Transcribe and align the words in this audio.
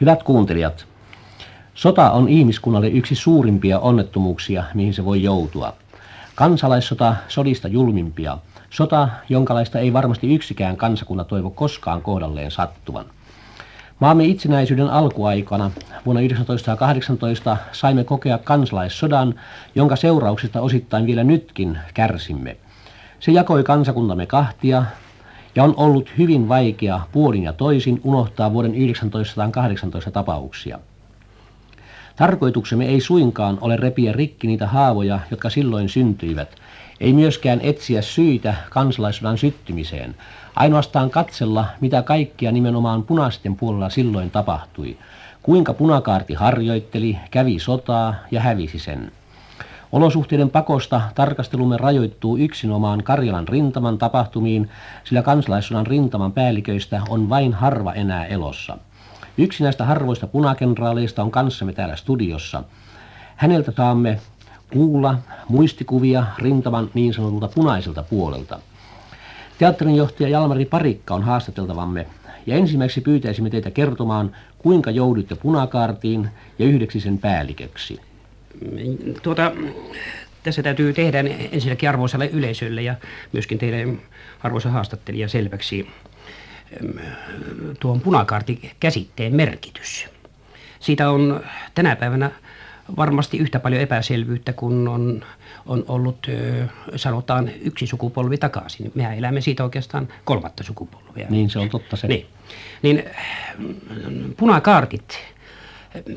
Hyvät 0.00 0.22
kuuntelijat, 0.22 0.86
sota 1.74 2.10
on 2.10 2.28
ihmiskunnalle 2.28 2.88
yksi 2.88 3.14
suurimpia 3.14 3.78
onnettomuuksia, 3.78 4.64
mihin 4.74 4.94
se 4.94 5.04
voi 5.04 5.22
joutua. 5.22 5.72
Kansalaissota 6.34 7.16
sodista 7.28 7.68
julmimpia. 7.68 8.38
Sota, 8.70 9.08
jonkalaista 9.28 9.78
ei 9.78 9.92
varmasti 9.92 10.34
yksikään 10.34 10.76
kansakunta 10.76 11.24
toivo 11.24 11.50
koskaan 11.50 12.02
kohdalleen 12.02 12.50
sattuvan. 12.50 13.04
Maamme 14.00 14.24
itsenäisyyden 14.24 14.90
alkuaikana 14.90 15.70
vuonna 16.06 16.22
1918 16.22 17.56
saimme 17.72 18.04
kokea 18.04 18.38
kansalaissodan, 18.38 19.34
jonka 19.74 19.96
seurauksista 19.96 20.60
osittain 20.60 21.06
vielä 21.06 21.24
nytkin 21.24 21.78
kärsimme. 21.94 22.56
Se 23.20 23.32
jakoi 23.32 23.64
kansakuntamme 23.64 24.26
kahtia 24.26 24.84
ja 25.54 25.64
on 25.64 25.74
ollut 25.76 26.10
hyvin 26.18 26.48
vaikea 26.48 27.00
puolin 27.12 27.42
ja 27.42 27.52
toisin 27.52 28.00
unohtaa 28.04 28.52
vuoden 28.52 28.72
1918 28.72 30.10
tapauksia. 30.10 30.78
Tarkoituksemme 32.16 32.86
ei 32.86 33.00
suinkaan 33.00 33.58
ole 33.60 33.76
repiä 33.76 34.12
rikki 34.12 34.46
niitä 34.46 34.66
haavoja, 34.66 35.20
jotka 35.30 35.50
silloin 35.50 35.88
syntyivät, 35.88 36.56
ei 37.00 37.12
myöskään 37.12 37.60
etsiä 37.62 38.02
syitä 38.02 38.54
kansalaissodan 38.70 39.38
syttymiseen, 39.38 40.14
ainoastaan 40.56 41.10
katsella, 41.10 41.66
mitä 41.80 42.02
kaikkia 42.02 42.52
nimenomaan 42.52 43.02
punaisten 43.02 43.56
puolella 43.56 43.90
silloin 43.90 44.30
tapahtui, 44.30 44.96
kuinka 45.42 45.74
punakaarti 45.74 46.34
harjoitteli, 46.34 47.18
kävi 47.30 47.58
sotaa 47.58 48.14
ja 48.30 48.40
hävisi 48.40 48.78
sen. 48.78 49.12
Olosuhteiden 49.94 50.50
pakosta 50.50 51.00
tarkastelumme 51.14 51.76
rajoittuu 51.76 52.38
yksinomaan 52.38 53.02
Karjalan 53.02 53.48
rintaman 53.48 53.98
tapahtumiin, 53.98 54.70
sillä 55.04 55.22
kansalaissodan 55.22 55.86
rintaman 55.86 56.32
päälliköistä 56.32 57.02
on 57.08 57.28
vain 57.28 57.52
harva 57.52 57.92
enää 57.92 58.26
elossa. 58.26 58.78
Yksi 59.38 59.62
näistä 59.62 59.84
harvoista 59.84 60.26
punakenraaleista 60.26 61.22
on 61.22 61.30
kanssamme 61.30 61.72
täällä 61.72 61.96
studiossa. 61.96 62.64
Häneltä 63.36 63.72
saamme 63.76 64.18
kuulla 64.72 65.18
muistikuvia 65.48 66.24
rintaman 66.38 66.90
niin 66.94 67.14
sanotulta 67.14 67.48
punaiselta 67.54 68.02
puolelta. 68.02 68.58
Teatterinjohtaja 69.58 70.28
Jalmari 70.28 70.64
Parikka 70.64 71.14
on 71.14 71.22
haastateltavamme 71.22 72.06
ja 72.46 72.56
ensimmäiseksi 72.56 73.00
pyytäisimme 73.00 73.50
teitä 73.50 73.70
kertomaan, 73.70 74.32
kuinka 74.58 74.90
joudutte 74.90 75.34
punakaartiin 75.34 76.28
ja 76.58 76.66
yhdeksi 76.66 77.00
sen 77.00 77.18
päälliköksi. 77.18 78.13
Tuota, 79.22 79.52
tässä 80.42 80.62
täytyy 80.62 80.92
tehdä 80.92 81.24
ensinnäkin 81.52 81.88
arvoisalle 81.88 82.26
yleisölle 82.26 82.82
ja 82.82 82.94
myöskin 83.32 83.58
teille 83.58 83.94
arvoisa 84.42 84.70
haastattelija 84.70 85.28
selväksi 85.28 85.88
tuon 87.80 88.00
punakaartikäsitteen 88.00 89.36
merkitys. 89.36 90.06
Siitä 90.80 91.10
on 91.10 91.40
tänä 91.74 91.96
päivänä 91.96 92.30
varmasti 92.96 93.38
yhtä 93.38 93.60
paljon 93.60 93.82
epäselvyyttä 93.82 94.52
kuin 94.52 94.88
on, 94.88 95.24
on 95.66 95.84
ollut, 95.88 96.26
sanotaan, 96.96 97.50
yksi 97.60 97.86
sukupolvi 97.86 98.38
takaisin. 98.38 98.92
Mehän 98.94 99.18
elämme 99.18 99.40
siitä 99.40 99.64
oikeastaan 99.64 100.08
kolmatta 100.24 100.64
sukupolvia. 100.64 101.26
Niin, 101.30 101.50
se 101.50 101.58
on 101.58 101.70
totta 101.70 101.96
se. 101.96 102.06
Niin, 102.08 102.26
niin 102.82 103.04
punakaartit 104.36 105.18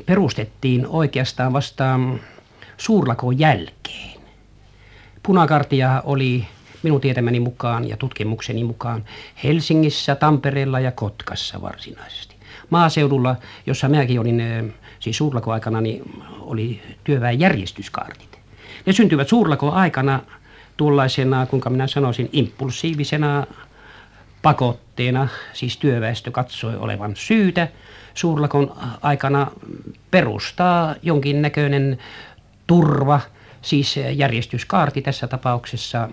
perustettiin 0.06 0.86
oikeastaan 0.86 1.52
vasta 1.52 2.00
suurlakon 2.76 3.38
jälkeen. 3.38 4.20
Punakartia 5.22 6.02
oli 6.04 6.46
minun 6.82 7.00
tietämäni 7.00 7.40
mukaan 7.40 7.88
ja 7.88 7.96
tutkimukseni 7.96 8.64
mukaan 8.64 9.04
Helsingissä, 9.44 10.14
Tampereella 10.14 10.80
ja 10.80 10.92
Kotkassa 10.92 11.62
varsinaisesti. 11.62 12.36
Maaseudulla, 12.70 13.36
jossa 13.66 13.88
minäkin 13.88 14.20
olin 14.20 14.74
siis 15.00 15.16
suurlakoaikana, 15.16 15.80
niin 15.80 16.22
oli 16.40 16.82
työväen 17.04 17.40
järjestyskaartit. 17.40 18.38
Ne 18.86 18.92
syntyvät 18.92 19.28
suurlako 19.28 19.72
aikana 19.72 20.20
tuollaisena, 20.76 21.46
kuinka 21.46 21.70
minä 21.70 21.86
sanoisin, 21.86 22.28
impulsiivisena 22.32 23.46
pakotteena, 24.42 25.28
siis 25.52 25.76
työväestö 25.76 26.30
katsoi 26.30 26.76
olevan 26.76 27.16
syytä 27.16 27.68
suurlakon 28.18 28.76
aikana 29.02 29.50
perustaa 30.10 30.94
jonkinnäköinen 31.02 31.98
turva, 32.66 33.20
siis 33.62 33.96
järjestyskaarti 34.14 35.02
tässä 35.02 35.26
tapauksessa, 35.26 36.08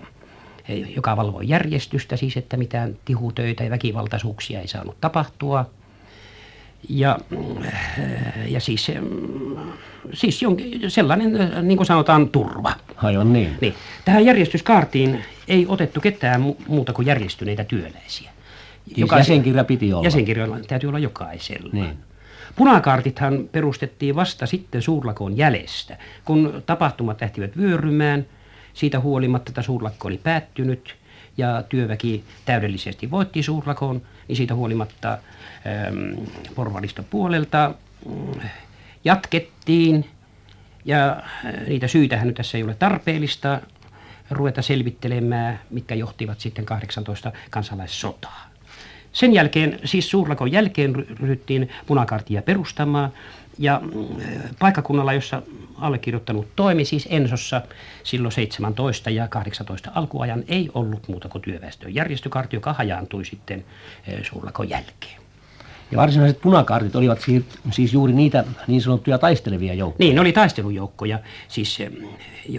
joka 0.96 1.16
valvoi 1.16 1.48
järjestystä, 1.48 2.16
siis 2.16 2.36
että 2.36 2.56
mitään 2.56 2.96
tihutöitä 3.04 3.64
ja 3.64 3.70
väkivaltaisuuksia 3.70 4.60
ei 4.60 4.68
saanut 4.68 5.00
tapahtua. 5.00 5.70
Ja, 6.88 7.18
ja 8.48 8.60
siis, 8.60 8.92
siis 10.12 10.42
jonkin, 10.42 10.90
sellainen, 10.90 11.32
niin 11.62 11.76
kuin 11.76 11.86
sanotaan, 11.86 12.28
turva. 12.28 12.72
Aivan 12.96 13.32
niin. 13.32 13.58
niin. 13.60 13.74
Tähän 14.04 14.24
järjestyskaartiin 14.24 15.24
ei 15.48 15.66
otettu 15.68 16.00
ketään 16.00 16.54
muuta 16.68 16.92
kuin 16.92 17.06
järjestyneitä 17.06 17.64
työläisiä. 17.64 18.35
Siis 18.86 18.98
Joka 18.98 19.18
jäsenkirja 19.18 19.64
piti 19.64 19.92
olla. 19.92 20.06
Jäsenkirja 20.06 20.46
täytyy 20.68 20.88
olla 20.88 20.98
jokaisella. 20.98 21.70
Niin. 21.72 21.98
Punakaartithan 22.56 23.48
perustettiin 23.52 24.16
vasta 24.16 24.46
sitten 24.46 24.82
suurlakoon 24.82 25.36
jäljestä, 25.36 25.96
kun 26.24 26.62
tapahtumat 26.66 27.20
lähtivät 27.20 27.56
vyörymään. 27.56 28.26
Siitä 28.74 29.00
huolimatta, 29.00 29.50
että 29.50 29.62
suurlakko 29.62 30.08
oli 30.08 30.18
päättynyt 30.18 30.96
ja 31.36 31.62
työväki 31.68 32.24
täydellisesti 32.44 33.10
voitti 33.10 33.42
suurlakoon, 33.42 34.02
niin 34.28 34.36
siitä 34.36 34.54
huolimatta 34.54 35.12
ähm, 35.66 36.24
porvariston 36.54 37.04
puolelta 37.10 37.74
äh, 38.44 38.52
jatkettiin. 39.04 40.10
Ja 40.84 41.10
äh, 41.10 41.66
niitä 41.68 41.88
syitähän 41.88 42.26
nyt 42.26 42.36
tässä 42.36 42.58
ei 42.58 42.64
ole 42.64 42.74
tarpeellista 42.74 43.60
ruveta 44.30 44.62
selvittelemään, 44.62 45.60
mitkä 45.70 45.94
johtivat 45.94 46.40
sitten 46.40 46.64
18 46.64 47.32
kansalaissotaa. 47.50 48.55
Sen 49.16 49.32
jälkeen, 49.32 49.78
siis 49.84 50.10
suurlakon 50.10 50.52
jälkeen 50.52 50.94
ryhdyttiin 50.94 51.68
punakartia 51.86 52.42
perustamaan 52.42 53.12
ja 53.58 53.80
mm, 53.84 54.06
paikkakunnalla, 54.58 55.12
jossa 55.12 55.42
allekirjoittanut 55.76 56.46
toimi, 56.56 56.84
siis 56.84 57.08
Ensossa 57.10 57.62
silloin 58.02 58.32
17 58.32 59.10
ja 59.10 59.28
18 59.28 59.90
alkuajan, 59.94 60.44
ei 60.48 60.70
ollut 60.74 61.08
muuta 61.08 61.28
kuin 61.28 61.42
työväestön 61.42 61.94
järjestökartti, 61.94 62.56
joka 62.56 62.72
hajaantui 62.72 63.24
sitten 63.24 63.64
eh, 64.06 64.24
suurlakon 64.24 64.68
jälkeen. 64.68 65.25
Ja 65.90 65.98
varsinaiset 65.98 66.40
punakaartit 66.40 66.96
olivat 66.96 67.18
siis 67.70 67.92
juuri 67.92 68.12
niitä 68.12 68.44
niin 68.66 68.82
sanottuja 68.82 69.18
taistelevia 69.18 69.74
joukkoja. 69.74 70.06
Niin, 70.06 70.14
ne 70.14 70.20
oli 70.20 70.32
taistelujoukkoja, 70.32 71.18
siis, 71.48 71.78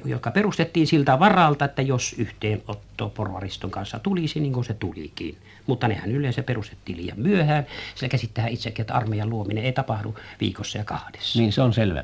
jotka 0.06 0.32
perustettiin 0.32 0.88
siltä 0.88 1.20
varalta, 1.20 1.66
että 1.66 1.82
jos 1.82 2.16
yhteenotto 2.18 3.10
porvariston 3.10 3.72
kanssa 3.72 4.00
tulisi, 4.00 4.40
niin 4.40 4.54
kuin 4.54 4.66
se 4.66 4.74
tulikin. 4.74 5.38
Mutta 5.68 5.88
nehän 5.88 6.12
yleensä 6.12 6.44
perustettiin 6.44 6.98
liian 6.98 7.20
myöhään, 7.20 7.66
sillä 7.96 8.10
käsittää 8.10 8.48
itsekin, 8.48 8.84
että 8.84 8.94
armeijan 8.94 9.30
luominen 9.30 9.64
ei 9.64 9.74
tapahdu 9.74 10.16
viikossa 10.42 10.78
ja 10.78 10.84
kahdessa. 10.84 11.40
Niin, 11.40 11.52
se 11.52 11.62
on 11.62 11.74
selvä. 11.74 12.04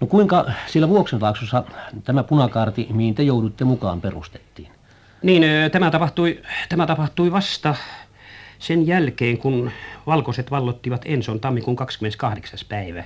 No 0.00 0.06
kuinka 0.06 0.44
sillä 0.66 0.88
Vuoksentaaksossa 0.88 1.64
tämä 2.04 2.22
punakaarti, 2.22 2.86
mihin 2.90 3.14
te 3.14 3.22
joudutte 3.22 3.64
mukaan, 3.64 4.00
perustettiin? 4.00 4.68
Niin, 5.22 5.42
tämä 5.72 5.90
tapahtui, 5.90 6.42
tämä 6.68 6.86
tapahtui 6.86 7.32
vasta 7.32 7.74
sen 8.58 8.86
jälkeen, 8.86 9.38
kun 9.38 9.70
valkoiset 10.06 10.50
vallottivat 10.50 11.02
Enson 11.04 11.40
tammikuun 11.40 11.76
28. 11.76 12.58
päivä. 12.68 13.04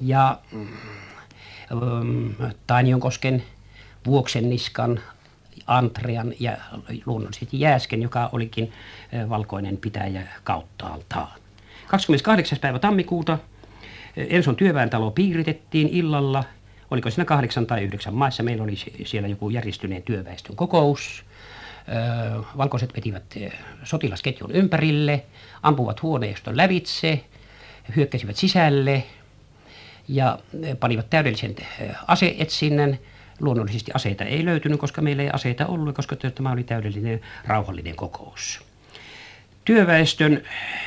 Ja 0.00 0.38
ähm, 1.72 2.50
Tainionkosken, 2.66 3.42
Vuoksenniskan, 4.06 5.00
Antrean 5.66 6.32
ja 6.40 6.56
luonnollisesti 7.06 7.60
Jääsken, 7.60 8.02
joka 8.02 8.30
olikin 8.32 8.72
äh, 9.14 9.28
valkoinen 9.28 9.76
pitäjä 9.76 10.22
kauttaaltaan. 10.44 11.38
28. 11.86 12.58
päivä 12.58 12.78
tammikuuta 12.78 13.32
äh, 13.32 13.38
Enson 14.16 14.56
työväentalo 14.56 15.10
piiritettiin 15.10 15.88
illalla. 15.88 16.44
Oliko 16.90 17.10
siinä 17.10 17.24
kahdeksan 17.24 17.66
tai 17.66 17.82
yhdeksän 17.84 18.14
maissa. 18.14 18.42
Meillä 18.42 18.64
oli 18.64 18.74
siellä 19.04 19.28
joku 19.28 19.50
järjestyneen 19.50 20.02
työväestön 20.02 20.56
kokous 20.56 21.25
valkoiset 22.56 22.96
vetivät 22.96 23.34
sotilasketjun 23.84 24.52
ympärille, 24.52 25.24
ampuvat 25.62 26.02
huoneiston 26.02 26.56
lävitse, 26.56 27.24
hyökkäsivät 27.96 28.36
sisälle 28.36 29.04
ja 30.08 30.38
panivat 30.80 31.10
täydellisen 31.10 31.56
aseetsinnän. 32.06 32.98
Luonnollisesti 33.40 33.90
aseita 33.94 34.24
ei 34.24 34.44
löytynyt, 34.44 34.80
koska 34.80 35.02
meillä 35.02 35.22
ei 35.22 35.30
aseita 35.32 35.66
ollut, 35.66 35.96
koska 35.96 36.16
tämä 36.16 36.52
oli 36.52 36.64
täydellinen 36.64 37.20
rauhallinen 37.46 37.96
kokous. 37.96 38.60
Työväestön 39.64 40.42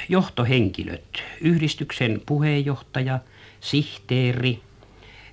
johtohenkilöt, 0.10 1.24
yhdistyksen 1.42 2.22
puheenjohtaja, 2.26 3.20
sihteeri, 3.62 4.60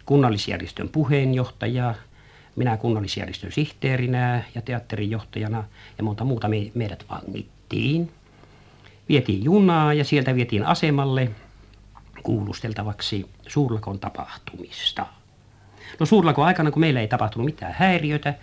kunnallisjärjestön 0.07 0.89
puheenjohtaja, 0.89 1.95
minä 2.56 2.76
kunnallisjärjestön 2.76 3.53
sihteerinä 3.53 4.44
ja 4.55 4.62
teatterin 4.62 5.11
johtajana 5.11 5.64
ja 5.99 6.05
monta 6.05 6.25
muuta 6.25 6.49
me, 6.49 6.70
meidät 6.75 7.05
vangittiin. 7.11 8.12
Vietiin 9.08 9.44
junaa 9.44 9.94
ja 9.94 10.05
sieltä 10.05 10.35
vietiin 10.35 10.67
asemalle 10.67 11.31
kuulusteltavaksi 12.23 13.26
suurlakon 13.47 13.99
tapahtumista. 13.99 15.06
No 16.00 16.06
suurlakon 16.06 16.47
aikana, 16.47 16.70
kun 16.70 16.81
meillä 16.81 17.00
ei 17.00 17.08
tapahtunut 17.08 17.44
mitään 17.44 17.75
häiriötä, 17.79 18.35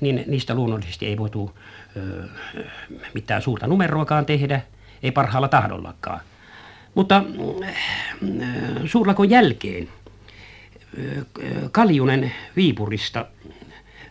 niin 0.00 0.24
niistä 0.26 0.54
luonnollisesti 0.54 1.06
ei 1.06 1.18
voitu 1.18 1.58
ö, 1.96 2.28
mitään 3.14 3.42
suurta 3.42 3.66
numeroakaan 3.66 4.26
tehdä, 4.26 4.60
ei 5.02 5.10
parhaalla 5.10 5.48
tahdollakaan. 5.48 6.20
Mutta 6.94 7.24
suurlakon 8.86 9.30
jälkeen 9.30 9.88
Kaljunen 11.72 12.32
Viipurista, 12.56 13.26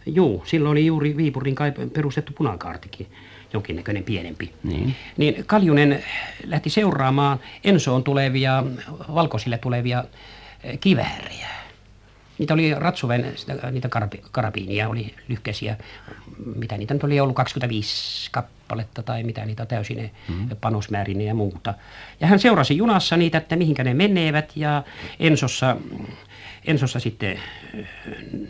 juu, 0.06 0.44
silloin 0.45 0.72
oli 0.72 0.86
juuri 0.86 1.18
Viipurin 1.18 1.56
kai 1.56 1.72
perustettu 1.94 2.33
punakaartikin, 2.38 3.07
jonkinnäköinen 3.54 4.04
pienempi. 4.04 4.54
Niin. 4.63 4.95
niin 5.18 5.44
Kaljunen 5.45 6.04
lähti 6.45 6.69
seuraamaan 6.69 7.39
Ensoon 7.63 8.04
tulevia, 8.04 8.63
valkoisille 9.13 9.57
tulevia 9.57 10.04
kiväärejä. 10.80 11.48
Niitä 12.38 12.54
oli 12.54 12.74
Ratsuven, 12.74 13.33
niitä 13.72 13.89
karabi, 13.89 14.22
karabiinia 14.31 14.89
oli 14.89 15.16
lyhkäisiä, 15.28 15.78
mitä 16.56 16.78
niitä 16.78 16.94
nyt 16.94 17.04
oli 17.04 17.19
ollut 17.19 17.36
25 17.36 18.30
kappaletta 18.31 19.04
tai 19.04 19.24
mitä 19.24 19.45
niitä 19.45 19.66
täysin 19.66 20.12
mm-hmm. 20.30 20.50
panosmäärineen 20.62 21.28
ja 21.28 21.33
muuta. 21.33 21.74
Ja 22.19 22.28
hän 22.28 22.39
seurasi 22.39 22.78
junassa 22.78 23.18
niitä, 23.18 23.38
että 23.38 23.56
mihinkä 23.56 23.83
ne 23.83 23.94
menevät 23.94 24.51
ja 24.56 24.83
Ensossa 25.19 25.78
Ensossa 26.66 27.00
sitten 27.00 27.40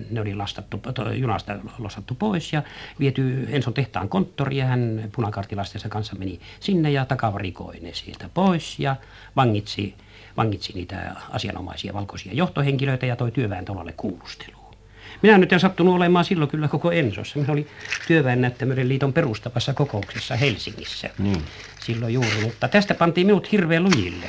ne 0.10 0.22
oli 0.22 0.36
lastattu, 0.36 0.81
junasta 1.16 1.58
lastattu 1.80 2.16
pois 2.16 2.54
ja 2.54 2.63
viety 3.00 3.48
Enson 3.50 3.74
tehtaan 3.74 4.10
konttori 4.10 4.58
ja 4.58 4.66
hän 4.66 5.10
punakartilastensa 5.16 5.90
kanssa 5.90 6.16
meni 6.16 6.40
sinne 6.60 6.92
ja 6.92 7.06
takavarikoi 7.06 7.80
ne 7.80 7.94
sieltä 7.94 8.30
pois 8.34 8.80
ja 8.80 8.96
vangitsi, 9.36 9.96
vangitsi 10.38 10.74
niitä 10.74 11.16
asianomaisia 11.30 11.94
valkoisia 11.94 12.34
johtohenkilöitä 12.34 13.06
ja 13.06 13.16
toi 13.16 13.31
työväentalolle 13.31 13.94
kuulusteluun. 13.98 14.75
Minä 15.22 15.38
nyt 15.38 15.54
en 15.54 15.60
sattunut 15.60 15.96
olemaan 15.96 16.25
silloin 16.25 16.52
kyllä 16.52 16.68
koko 16.68 16.92
Ensossa. 16.92 17.40
Minä 17.40 17.54
olin 17.54 17.68
työväennäyttämöiden 18.07 18.90
liiton 18.90 19.14
perustavassa 19.14 19.74
kokouksessa 19.74 20.36
Helsingissä 20.36 21.10
niin. 21.18 21.44
silloin 21.81 22.14
juuri, 22.14 22.42
mutta 22.42 22.68
tästä 22.68 22.94
pantiin 22.94 23.28
minut 23.28 23.52
hirveän 23.52 23.84
lujille, 23.84 24.25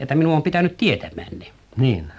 että 0.00 0.14
minun 0.14 0.34
on 0.34 0.42
pitänyt 0.42 0.76
tietämään 0.76 1.38
Niin. 1.76 2.12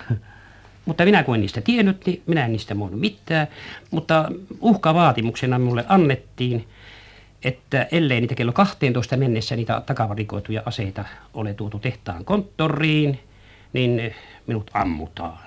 Mutta 0.85 1.05
minä 1.05 1.23
kun 1.23 1.35
en 1.35 1.41
niistä 1.41 1.61
tiennyt, 1.61 2.05
niin 2.05 2.21
minä 2.25 2.45
en 2.45 2.51
niistä 2.51 2.79
voinut 2.79 2.99
mitään. 2.99 3.47
Mutta 3.91 4.31
uhkavaatimuksena 4.59 5.59
mulle 5.59 5.85
annettiin, 5.87 6.67
että 7.43 7.87
ellei 7.91 8.21
niitä 8.21 8.35
kello 8.35 8.53
12 8.53 9.17
mennessä 9.17 9.55
niitä 9.55 9.81
takavarikoituja 9.85 10.61
aseita 10.65 11.05
ole 11.33 11.53
tuotu 11.53 11.79
tehtaan 11.79 12.25
konttoriin, 12.25 13.19
niin 13.73 14.15
minut 14.47 14.71
ammutaan. 14.73 15.39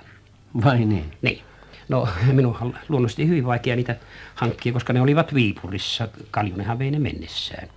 Vai 0.63 0.79
niin? 0.85 1.11
Niin. 1.21 1.41
No 1.89 2.07
minun 2.33 2.57
on 2.61 2.75
luonnollisesti 2.89 3.27
hyvin 3.27 3.45
vaikea 3.45 3.75
niitä 3.75 3.95
hankkia, 4.35 4.73
koska 4.73 4.93
ne 4.93 5.01
olivat 5.01 5.33
Viipurissa. 5.33 6.07
Kaljunenhan 6.31 6.79
vei 6.79 6.91
ne 6.91 6.99
mennessään. 6.99 7.67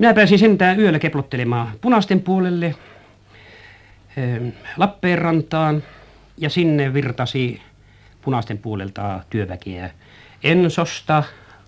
Minä 0.00 0.14
pääsin 0.14 0.38
sentään 0.38 0.80
yöllä 0.80 0.98
keplottelemaan 0.98 1.72
punaisten 1.80 2.20
puolelle 2.20 2.74
Lappeenrantaan 4.76 5.82
ja 6.38 6.50
sinne 6.50 6.94
virtasi 6.94 7.62
punaisten 8.22 8.58
puolelta 8.58 9.20
työväkeä 9.30 9.90
Ensosta, 10.42 11.22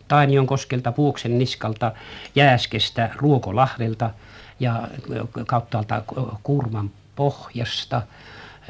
Tainion 0.08 0.46
koskelta, 0.46 0.92
Puuksen 0.92 1.38
niskalta, 1.38 1.92
Jääskestä, 2.34 3.10
Ruokolahdelta 3.16 4.10
ja 4.60 4.88
kauttaalta 5.46 6.02
Kurman 6.42 6.90
pohjasta 7.16 8.02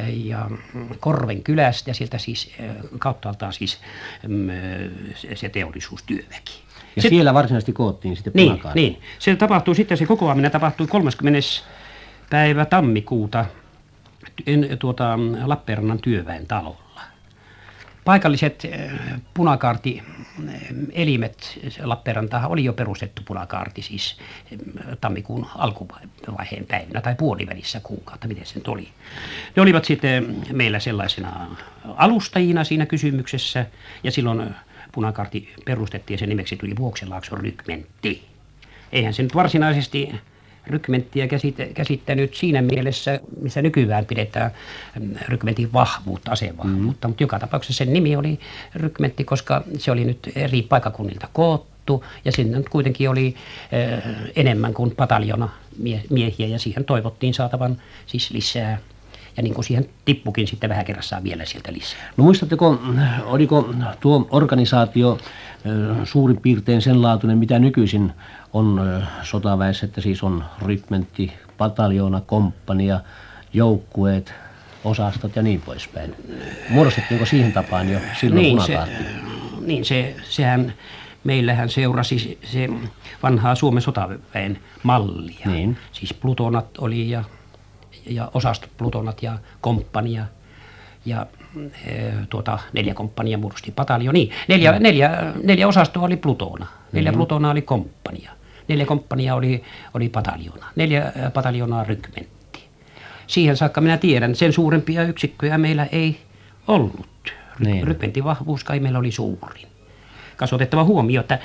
ja 0.08 0.50
Korven 1.00 1.42
kylästä 1.42 1.90
ja 1.90 1.94
sieltä 1.94 2.18
siis 2.18 2.54
kauttaaltaan 2.98 3.52
siis 3.52 3.78
mm, 4.28 4.48
se 5.34 5.48
teollisuustyöväki. 5.48 6.62
Ja 6.96 7.02
se, 7.02 7.08
siellä 7.08 7.34
varsinaisesti 7.34 7.72
koottiin 7.72 8.16
sitten 8.16 8.32
niin, 8.34 8.60
niin, 8.74 9.00
se 9.18 9.36
tapahtui 9.36 9.74
sitten, 9.74 9.98
se 9.98 10.06
kokoaminen 10.06 10.50
tapahtui 10.50 10.86
30. 10.86 11.40
päivä 12.30 12.64
tammikuuta 12.64 13.44
en, 14.46 14.79
tuota, 14.79 15.19
Lappeenrannan 15.44 15.99
työväen 15.99 16.46
talolla. 16.46 17.00
Paikalliset 18.05 18.64
eh, 18.64 18.90
punakaarti-elimet, 19.35 21.58
eh, 21.62 21.73
Lappeenrantahan 21.82 22.50
oli 22.50 22.64
jo 22.64 22.73
perustettu 22.73 23.23
punakaarti 23.25 23.82
siis 23.82 24.17
eh, 24.52 24.58
tammikuun 25.00 25.46
alkuvaiheen 25.55 26.67
päivinä 26.69 27.00
tai 27.00 27.14
puolivälissä 27.14 27.81
kuukautta, 27.81 28.29
miten 28.29 28.46
se 28.46 28.61
oli. 28.67 28.88
Ne 29.56 29.62
olivat 29.62 29.85
sitten 29.85 30.37
meillä 30.52 30.79
sellaisena 30.79 31.56
alustajina 31.96 32.64
siinä 32.64 32.87
kysymyksessä 32.87 33.67
ja 34.05 34.11
silloin 34.11 34.55
punakaarti 34.93 35.55
perustettiin 35.64 36.14
ja 36.14 36.19
sen 36.19 36.29
nimeksi 36.29 36.56
tuli 36.56 36.76
Vuoksenlaakson 36.76 37.41
rykmentti. 37.41 38.29
Eihän 38.93 39.14
se 39.14 39.23
nyt 39.23 39.34
varsinaisesti 39.34 40.14
rykmenttiä 40.70 41.29
käsittänyt 41.75 42.35
siinä 42.35 42.62
mielessä, 42.62 43.20
missä 43.41 43.62
nykyään 43.62 44.06
pidetään 44.06 44.50
mm, 45.00 45.15
rykmentin 45.29 45.73
vahvuutta, 45.73 46.31
asevahvuutta, 46.31 47.09
mm. 47.09 47.11
mutta 47.11 47.23
joka 47.23 47.38
tapauksessa 47.38 47.79
sen 47.79 47.93
nimi 47.93 48.17
oli 48.17 48.41
rykmentti, 48.75 49.25
koska 49.25 49.62
se 49.79 49.91
oli 49.91 50.05
nyt 50.05 50.32
eri 50.35 50.62
paikakunnilta 50.62 51.29
koottu. 51.32 52.05
Ja 52.25 52.32
sinne 52.32 52.62
kuitenkin 52.70 53.11
oli 53.11 53.35
äh, 53.94 54.15
enemmän 54.37 54.75
kuin 54.75 54.91
pataljona 54.97 55.49
miehiä. 56.11 56.47
Ja 56.47 56.59
siihen 56.59 56.85
toivottiin 56.85 57.35
saatavan 57.35 57.82
siis 58.06 58.31
lisää 58.31 58.79
ja 59.38 59.43
niin 59.43 59.55
kuin 59.55 59.64
siihen 59.64 59.88
tippukin 60.05 60.46
sitten 60.46 60.70
vähän 60.70 60.85
kerrassaan 60.85 61.25
vielä 61.25 61.44
sieltä 61.44 61.73
lisää. 61.73 62.12
No 62.17 62.25
muistatteko, 62.25 62.81
oliko 63.25 63.75
tuo 64.00 64.29
organisaatio 64.31 65.19
suurin 66.05 66.40
piirtein 66.40 66.82
sen 66.82 67.02
laatuinen, 67.02 67.38
mitä 67.38 67.58
nykyisin 67.58 68.12
on 68.52 68.81
sotaväessä, 69.23 69.87
että 69.87 70.00
siis 70.00 70.23
on 70.23 70.44
rykmentti, 70.62 71.32
pataljoona, 71.58 72.20
komppania, 72.20 73.00
joukkueet, 73.52 74.35
osastot 74.85 75.37
ja 75.37 75.43
niin 75.43 75.61
poispäin. 75.61 76.14
Muodostettiinko 76.70 77.26
siihen 77.26 77.52
tapaan 77.52 77.93
jo 77.93 77.99
silloin 78.20 78.43
niin, 78.43 78.61
se, 78.61 78.79
niin 79.61 79.84
se, 79.84 80.17
sehän, 80.25 80.73
meillähän 81.25 81.69
seurasi 81.69 82.38
se 82.44 82.69
vanhaa 83.23 83.55
Suomen 83.55 83.82
sotaväen 83.82 84.58
mallia. 84.82 85.46
Niin. 85.46 85.76
Siis 85.93 86.14
plutonat 86.14 86.79
oli 86.79 87.11
ja, 87.11 87.25
ja 88.08 88.31
osastot 88.34 88.70
plutonat 88.77 89.22
ja 89.22 89.38
komppania 89.60 90.24
ja 91.06 91.27
e, 91.86 92.12
tuota, 92.31 92.58
neljä 92.72 92.94
komppania 92.94 93.38
muodosti 93.38 93.70
pataljo. 93.70 94.12
Niin, 94.12 94.31
neljä, 94.48 94.72
mm. 94.72 94.82
neljä, 94.82 95.32
neljä 95.43 95.69
osastoa 95.69 96.03
oli 96.03 96.17
plutona, 96.17 96.67
neljä 96.93 97.12
mm. 97.12 97.17
plutona 97.17 97.50
oli 97.50 97.62
komppania 97.62 98.38
neljä 98.69 98.86
komppania 98.86 99.34
oli, 99.34 99.62
oli 99.94 100.08
pataljoona, 100.08 100.67
neljä 100.77 101.03
äh, 101.03 101.32
pataljoonaa 101.32 101.84
rykmentti. 101.84 102.65
Siihen 103.27 103.56
saakka 103.56 103.81
minä 103.81 103.96
tiedän, 103.96 104.34
sen 104.34 104.53
suurempia 104.53 105.03
yksikköjä 105.03 105.58
meillä 105.58 105.86
ei 105.93 106.20
ollut. 106.69 107.32
Niin. 107.58 107.86
Rykmentin 107.86 108.24
vahvuus 108.24 108.65
kai 108.65 108.81
meillä 108.81 108.98
oli 108.98 109.12
suurin 109.12 109.69
kasvatettava 110.38 110.84
huomio, 110.84 111.20
että 111.20 111.38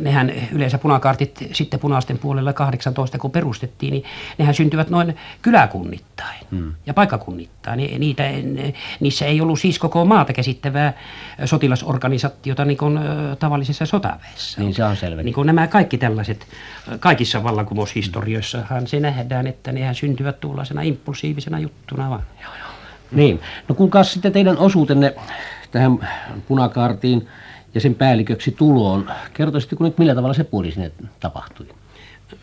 nehän 0.00 0.32
yleensä 0.52 0.78
punakaartit 0.78 1.48
sitten 1.52 1.80
punaisten 1.80 2.18
puolella 2.18 2.52
18, 2.52 3.18
kun 3.18 3.30
perustettiin, 3.30 3.90
niin 3.90 4.04
nehän 4.38 4.54
syntyvät 4.54 4.90
noin 4.90 5.16
kyläkunnittain 5.42 6.46
hmm. 6.50 6.72
ja 6.86 6.94
paikkakunnittain. 6.94 7.78
Niitä, 7.98 8.22
niissä 9.00 9.26
ei 9.26 9.40
ollut 9.40 9.60
siis 9.60 9.78
koko 9.78 10.04
maata 10.04 10.32
käsittävää 10.32 10.92
sotilasorganisaatiota 11.44 12.64
niin 12.64 12.78
kuin 12.78 12.98
tavallisessa 13.38 13.86
sotaväessä. 13.86 14.60
Niin 14.60 14.74
se 14.74 14.84
on 14.84 14.96
selvä. 14.96 15.22
Niin 15.22 15.34
kuin 15.34 15.46
nämä 15.46 15.66
kaikki 15.66 15.98
tällaiset, 15.98 16.46
kaikissa 17.00 17.44
vallankumoushistorioissahan 17.44 18.86
se 18.86 19.00
nähdään, 19.00 19.46
että 19.46 19.72
nehän 19.72 19.94
syntyvät 19.94 20.40
tuollaisena 20.40 20.82
impulsiivisena 20.82 21.58
juttuna 21.58 22.10
vaan. 22.10 22.22
Joo, 22.42 22.52
joo. 22.58 22.68
Niin, 23.12 23.40
no 23.68 23.74
kuinka 23.74 24.04
sitten 24.04 24.32
teidän 24.32 24.58
osuutenne 24.58 25.14
tähän 25.70 26.08
punakaartiin 26.48 27.28
ja 27.74 27.80
sen 27.80 27.94
päälliköksi 27.94 28.50
tuloon. 28.50 29.10
Kertoisitteko 29.34 29.84
nyt, 29.84 29.98
millä 29.98 30.14
tavalla 30.14 30.34
se 30.34 30.44
puoli 30.44 30.72
sinne 30.72 30.92
tapahtui? 31.20 31.66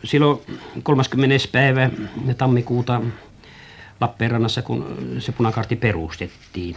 Silloin 0.04 0.40
30. 0.82 1.36
päivä 1.52 1.90
tammikuuta 2.38 3.00
Lappeenrannassa, 4.00 4.62
kun 4.62 4.96
se 5.18 5.32
punakartti 5.32 5.76
perustettiin, 5.76 6.76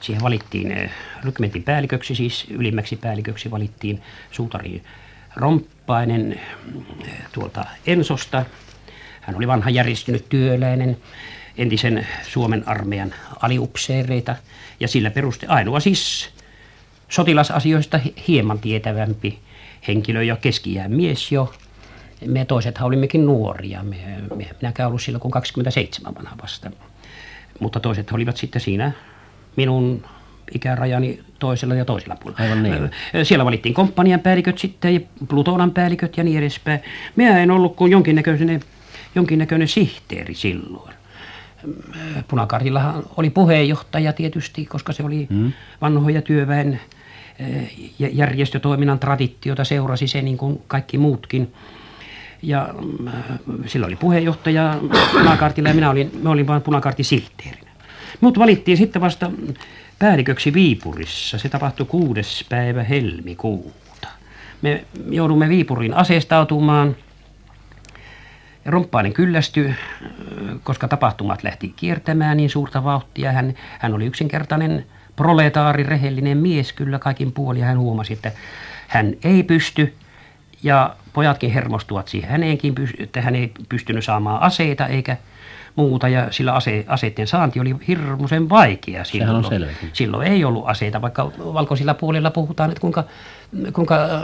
siihen 0.00 0.22
valittiin 0.22 0.72
eh, 0.72 0.90
rykmentin 1.24 1.62
päälliköksi, 1.62 2.14
siis 2.14 2.46
ylimmäksi 2.50 2.96
päälliköksi 2.96 3.50
valittiin 3.50 4.02
suutari 4.30 4.82
Romppainen 5.36 6.32
eh, 6.32 7.12
tuolta 7.32 7.64
Ensosta. 7.86 8.44
Hän 9.20 9.36
oli 9.36 9.46
vanha 9.46 9.70
järjestynyt 9.70 10.28
työläinen, 10.28 10.96
entisen 11.56 12.06
Suomen 12.22 12.68
armeijan 12.68 13.14
aliupseereita 13.40 14.36
ja 14.80 14.88
sillä 14.88 15.10
peruste 15.10 15.46
ainoa 15.46 15.80
siis 15.80 16.33
sotilasasioista 17.08 18.00
hieman 18.28 18.58
tietävämpi 18.58 19.38
henkilö 19.88 20.22
jo 20.22 20.36
keskiään 20.36 20.92
mies 20.92 21.32
jo, 21.32 21.52
me 22.26 22.44
toisethan 22.44 22.86
olimmekin 22.86 23.26
nuoria. 23.26 23.82
Me, 23.82 23.96
me, 24.36 24.46
minäkään 24.60 24.88
ollut 24.88 25.02
silloin 25.02 25.20
kuin 25.20 25.32
27 25.32 26.14
vanha 26.14 26.36
vasta. 26.42 26.70
Mutta 27.60 27.80
toiset 27.80 28.12
olivat 28.12 28.36
sitten 28.36 28.60
siinä 28.60 28.92
minun 29.56 30.04
ikärajani 30.54 31.20
toisella 31.38 31.74
ja 31.74 31.84
toisella 31.84 32.16
puolella. 32.16 32.42
Aivan 32.42 32.62
niin. 32.62 32.90
Siellä 33.24 33.44
valittiin 33.44 33.74
komppanian 33.74 34.20
päälliköt 34.20 34.58
sitten 34.58 34.94
ja 34.94 35.00
Plutonan 35.28 35.70
päälliköt 35.70 36.16
ja 36.16 36.24
niin 36.24 36.38
edespäin. 36.38 36.80
Minä 37.16 37.38
en 37.38 37.50
ollut 37.50 37.76
kuin 37.76 37.92
jonkinnäköinen, 37.92 38.60
jonkinnäköinen 39.14 39.68
sihteeri 39.68 40.34
silloin. 40.34 40.93
Punakarjillahan 42.28 43.02
oli 43.16 43.30
puheenjohtaja 43.30 44.12
tietysti, 44.12 44.66
koska 44.66 44.92
se 44.92 45.02
oli 45.02 45.26
hmm. 45.30 45.52
vanhoja 45.80 46.22
työväen 46.22 46.80
järjestötoiminnan 47.98 48.98
traditiota 48.98 49.64
seurasi 49.64 50.08
se 50.08 50.22
niin 50.22 50.36
kuin 50.36 50.62
kaikki 50.66 50.98
muutkin. 50.98 51.52
Ja 52.42 52.74
sillä 53.66 53.86
oli 53.86 53.96
puheenjohtaja 53.96 54.78
punakartilla 55.12 55.68
ja 55.68 55.74
minä 55.74 55.90
olin, 55.90 56.10
mä 56.22 56.30
olin 56.30 56.46
vain 56.46 56.62
punakartin 56.62 57.04
sihteerinä. 57.04 57.70
Mut 58.20 58.38
valittiin 58.38 58.76
sitten 58.76 59.02
vasta 59.02 59.30
päälliköksi 59.98 60.52
Viipurissa. 60.52 61.38
Se 61.38 61.48
tapahtui 61.48 61.86
kuudes 61.86 62.44
päivä 62.48 62.82
helmikuuta. 62.82 64.08
Me 64.62 64.84
joudumme 65.10 65.48
Viipuriin 65.48 65.94
aseistautumaan. 65.94 66.96
Romppainen 68.66 69.12
kyllästyi, 69.12 69.74
koska 70.62 70.88
tapahtumat 70.88 71.42
lähti 71.42 71.72
kiertämään 71.76 72.36
niin 72.36 72.50
suurta 72.50 72.84
vauhtia. 72.84 73.32
Hän, 73.32 73.54
hän 73.78 73.94
oli 73.94 74.06
yksinkertainen 74.06 74.86
proletaari, 75.16 75.82
rehellinen 75.82 76.38
mies 76.38 76.72
kyllä 76.72 76.98
kaikin 76.98 77.32
puolin. 77.32 77.64
Hän 77.64 77.78
huomasi, 77.78 78.12
että 78.12 78.32
hän 78.88 79.14
ei 79.24 79.42
pysty 79.42 79.94
ja 80.62 80.96
pojatkin 81.12 81.50
hermostuvat 81.50 82.08
siihen 82.08 82.30
häneenkin, 82.30 82.74
että 82.98 83.22
hän 83.22 83.34
ei 83.34 83.52
pystynyt 83.68 84.04
saamaan 84.04 84.42
aseita 84.42 84.86
eikä 84.86 85.16
muuta 85.76 86.08
ja 86.08 86.32
sillä 86.32 86.52
ase, 86.52 86.84
aseiden 86.88 87.26
saanti 87.26 87.60
oli 87.60 87.76
hirmuisen 87.88 88.48
vaikea 88.48 89.04
silloin. 89.04 89.36
on 89.36 89.44
selvä. 89.44 89.70
Silloin 89.92 90.28
ei 90.28 90.44
ollut 90.44 90.64
aseita, 90.66 91.02
vaikka 91.02 91.32
valkoisilla 91.38 91.94
puolilla 91.94 92.30
puhutaan, 92.30 92.70
että 92.70 92.80
kuinka, 92.80 93.04
kuinka 93.72 94.04
äh, 94.04 94.20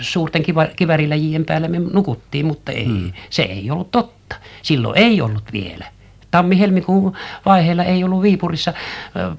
suurten 0.00 0.42
kiva, 0.42 0.66
kiväriläjien 0.76 1.44
päällä 1.44 1.68
me 1.68 1.78
nukuttiin, 1.78 2.46
mutta 2.46 2.72
ei, 2.72 2.84
hmm. 2.84 3.12
se 3.30 3.42
ei 3.42 3.70
ollut 3.70 3.90
totta. 3.90 4.36
Silloin 4.62 4.98
ei 4.98 5.20
ollut 5.20 5.52
vielä 5.52 5.86
tammi-helmikuun 6.34 7.16
vaiheella 7.46 7.84
ei 7.84 8.04
ollut 8.04 8.22
Viipurissa 8.22 8.72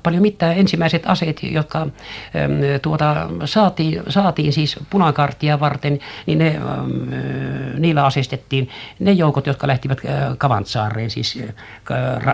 paljon 0.03 0.21
mitään. 0.21 0.57
Ensimmäiset 0.57 1.03
aseet, 1.05 1.43
jotka 1.43 1.87
tuota, 2.81 3.29
saatiin, 3.45 4.03
saatiin 4.09 4.53
siis 4.53 4.79
punakarttia 4.89 5.59
varten, 5.59 5.99
niin 6.25 6.37
ne, 6.37 6.59
niillä 7.77 8.05
asestettiin 8.05 8.69
ne 8.99 9.11
joukot, 9.11 9.47
jotka 9.47 9.67
lähtivät 9.67 10.01
Kavantsaareen, 10.37 11.09
siis 11.09 11.43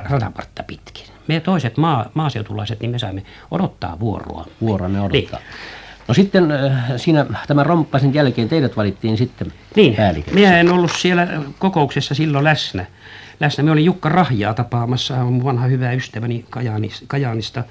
ratapartta 0.09 0.63
pitkin. 0.63 1.05
Me 1.27 1.39
toiset 1.39 1.77
maa, 1.77 2.05
maaseutulaiset, 2.13 2.79
niin 2.79 2.91
me 2.91 2.99
saimme 2.99 3.23
odottaa 3.51 3.99
vuoroa. 3.99 4.45
Vuoroa 4.61 4.89
me 4.89 5.01
odottaa. 5.01 5.39
Niin. 5.39 5.49
No 6.07 6.13
sitten 6.13 6.47
siinä 6.97 7.25
tämän 7.47 7.65
romppaisen 7.65 8.13
jälkeen 8.13 8.49
teidät 8.49 8.77
valittiin 8.77 9.17
sitten 9.17 9.53
niin, 9.75 9.95
päälliköksi. 9.95 10.35
Minä 10.35 10.59
en 10.59 10.71
ollut 10.71 10.91
siellä 10.97 11.27
kokouksessa 11.59 12.15
silloin 12.15 12.43
läsnä 12.43 12.85
läsnä. 13.41 13.63
Me 13.63 13.71
oli 13.71 13.85
Jukka 13.85 14.09
Rahjaa 14.09 14.53
tapaamassa, 14.53 15.15
hän 15.15 15.25
on 15.25 15.33
mun 15.33 15.43
vanha 15.43 15.67
hyvä 15.67 15.91
ystäväni 15.91 16.45
Kajaanis, 16.49 17.03
Kajaanista 17.07 17.63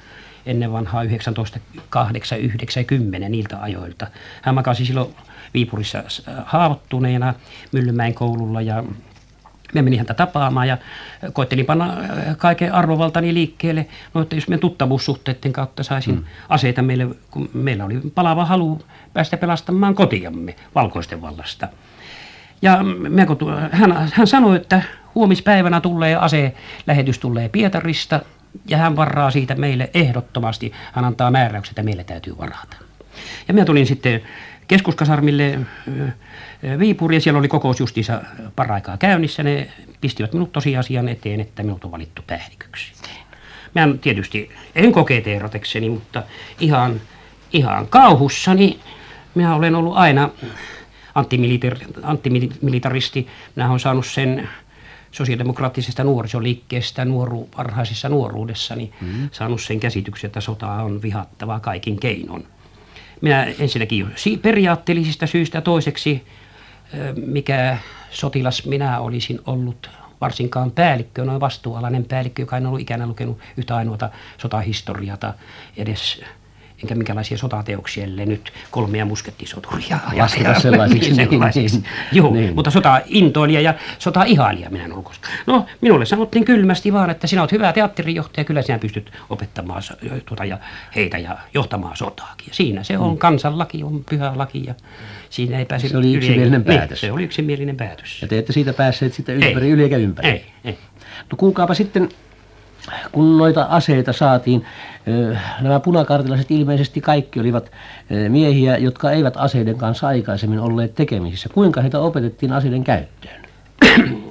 ennen 0.47 0.73
vanhaa 0.73 1.03
1990 1.35 3.29
niiltä 3.29 3.63
ajoilta. 3.63 4.07
Hän 4.43 4.55
makasi 4.55 4.87
silloin 4.87 5.15
Viipurissa 5.55 6.05
haavoittuneena 6.45 7.35
Myllymäen 7.73 8.15
koululla 8.15 8.63
ja 8.63 8.85
me 9.75 9.83
menin 9.83 9.99
häntä 9.99 10.15
tapaamaan 10.15 10.69
ja 10.69 10.79
koettelin 11.33 11.67
panna 11.67 11.93
äh, 11.93 12.37
kaiken 12.39 12.75
arvovaltani 12.75 13.35
liikkeelle. 13.35 13.87
No, 14.15 14.23
että 14.23 14.35
jos 14.35 14.49
me 14.49 14.59
tuttavuussuhteiden 14.59 15.53
kautta 15.53 15.83
saisin 15.83 16.15
mm. 16.15 16.25
aseita 16.49 16.83
meille, 16.83 17.09
kun 17.31 17.51
meillä 17.53 17.85
oli 17.85 18.01
palava 18.15 18.45
halu 18.45 18.83
päästä 19.13 19.37
pelastamaan 19.37 19.95
kotiamme 19.95 20.57
valkoisten 20.75 21.23
vallasta. 21.23 21.69
Ja 22.63 22.83
me, 22.83 23.27
hän, 23.73 24.11
hän 24.13 24.27
sanoi, 24.27 24.57
että 24.57 24.83
huomispäivänä 25.15 25.81
tulee 25.81 26.17
ase, 26.17 26.55
lähetys 26.87 27.19
tulee 27.19 27.49
Pietarista 27.49 28.21
ja 28.69 28.77
hän 28.77 28.97
varaa 28.97 29.31
siitä 29.31 29.55
meille 29.55 29.91
ehdottomasti. 29.95 30.73
Hän 30.93 31.05
antaa 31.05 31.31
määräykset, 31.31 31.73
että 31.73 31.83
meille 31.83 32.05
täytyy 32.05 32.39
varata. 32.39 32.77
Ja 33.49 33.55
minä 33.55 33.65
tulin 33.65 33.87
sitten 33.87 34.23
keskuskasarmille 34.69 35.59
Viipuriin 36.79 37.17
ja 37.17 37.21
siellä 37.21 37.39
oli 37.39 37.49
kokous 37.49 37.81
justiinsa 37.81 38.23
paraikaa 38.57 38.97
käynnissä. 38.97 39.43
Ne 39.43 39.69
pistivät 40.01 40.33
minut 40.33 40.53
tosiasian 40.53 41.09
eteen, 41.09 41.41
että 41.41 41.63
minut 41.63 41.85
on 41.85 41.91
valittu 41.91 42.23
päälliköksi. 42.27 42.93
Mä 43.75 43.89
tietysti 44.01 44.51
en 44.75 44.93
koketeerotekseni, 44.93 45.91
mutta 45.91 46.23
ihan, 46.61 47.01
ihan 47.53 47.87
kauhussani 47.87 48.81
minä 49.35 49.55
olen 49.55 49.75
ollut 49.75 49.97
aina 49.97 50.31
antimilitaristi. 52.03 53.27
Minä 53.57 53.69
olen 53.69 53.81
saanut 53.81 54.07
sen 54.07 54.49
sosiaalidemokraattisesta 55.11 56.05
nuorisoliikkeestä 56.05 57.05
nuoru, 57.05 57.49
varhaisessa 57.59 58.09
nuoruudessani 58.09 58.93
mm. 59.01 59.29
saanut 59.33 59.63
sen 59.63 59.81
käsityksen, 59.81 60.29
että 60.29 60.41
sota 60.41 60.73
on 60.73 61.03
vihattava 61.03 61.61
kaikin 61.61 62.01
keinon. 62.01 62.45
Minä 63.21 63.45
ensinnäkin 63.59 64.07
periaatteellisista 64.43 65.27
syistä 65.27 65.61
toiseksi, 65.61 66.23
mikä 67.27 67.79
sotilas 68.11 68.67
minä 68.67 69.01
olisin 69.01 69.41
ollut 69.47 69.91
varsinkaan 70.21 70.71
päällikkö, 70.71 71.25
noin 71.25 71.41
vastuualainen 71.41 72.05
päällikkö, 72.05 72.43
joka 72.43 72.57
en 72.57 72.67
ollut 72.67 72.81
ikänä 72.81 73.07
lukenut 73.07 73.39
yhtä 73.57 73.77
ainoata 73.77 74.11
sotahistoriata 74.39 75.35
edes 75.77 76.23
enkä 76.83 76.95
minkälaisia 76.95 77.39
sotateoksia, 77.39 78.05
ellei 78.05 78.27
nyt 78.27 78.53
kolmea 78.71 79.05
muskettisoturia. 79.05 79.99
Ja, 80.17 80.29
ja 80.45 80.61
sellaisiksi. 80.61 81.13
niin, 81.13 81.31
sellaisiksi. 81.31 81.77
Niin, 81.79 81.87
Joo, 82.13 82.33
niin. 82.33 82.55
mutta 82.55 82.71
sota-intoilija 82.71 83.61
ja 83.61 83.75
sota-ihailija 83.99 84.71
minä 84.71 84.85
en 84.85 84.93
ollut 84.93 85.05
koskaan. 85.05 85.35
No, 85.47 85.67
minulle 85.81 86.07
sanottiin 86.07 86.45
kylmästi 86.45 86.93
vaan, 86.93 87.11
että 87.11 87.27
sinä 87.27 87.43
olet 87.43 87.53
hyvä 87.53 87.73
teatterijohtaja, 87.73 88.45
kyllä 88.45 88.63
sinä 88.63 88.79
pystyt 88.79 89.13
opettamaan 89.31 89.83
tuota, 90.27 90.45
ja 90.45 90.59
heitä 90.97 91.19
ja 91.19 91.39
johtamaan 91.55 91.97
sotaakin. 91.97 92.49
Ja 92.49 92.55
siinä 92.55 92.85
se 92.85 92.99
on, 92.99 93.11
mm. 93.13 93.19
kansanlaki 93.19 93.83
on 93.83 94.05
pyhä 94.11 94.33
laki 94.37 94.65
ja 94.67 94.75
siinä 95.31 95.59
ei 95.59 95.65
pääse 95.65 95.89
Se 95.89 95.97
oli 95.97 96.15
yksimielinen 96.15 96.65
niin, 96.67 96.79
päätös. 96.79 97.01
se 97.01 97.13
oli 97.13 97.25
yksimielinen 97.25 97.77
päätös. 97.77 98.23
Ja 98.23 98.29
te 98.29 98.39
ette 98.39 98.53
siitä 98.53 98.73
päässeet 98.73 99.15
sitten 99.15 99.35
ympäri, 99.35 99.67
ei. 99.67 99.73
yli 99.73 99.83
eikä 99.83 99.97
ympäri. 99.97 100.29
Ei, 100.29 100.45
ei. 100.65 100.79
No 101.31 101.37
kuulkaapa 101.37 101.75
sitten, 101.75 102.09
kun 103.13 103.39
noita 103.39 103.67
aseita 103.71 104.13
saatiin, 104.13 104.65
nämä 105.61 105.81
punakartilaiset 105.81 106.51
ilmeisesti 106.51 107.01
kaikki 107.01 107.41
olivat 107.41 107.71
miehiä, 108.29 108.77
jotka 108.77 109.11
eivät 109.11 109.37
aseiden 109.37 109.77
kanssa 109.77 110.07
aikaisemmin 110.07 110.61
olleet 110.61 110.95
tekemisissä. 110.95 111.49
Kuinka 111.49 111.81
heitä 111.81 111.99
opetettiin 112.01 112.53
aseiden 112.53 112.85
käyttöön? 112.85 113.43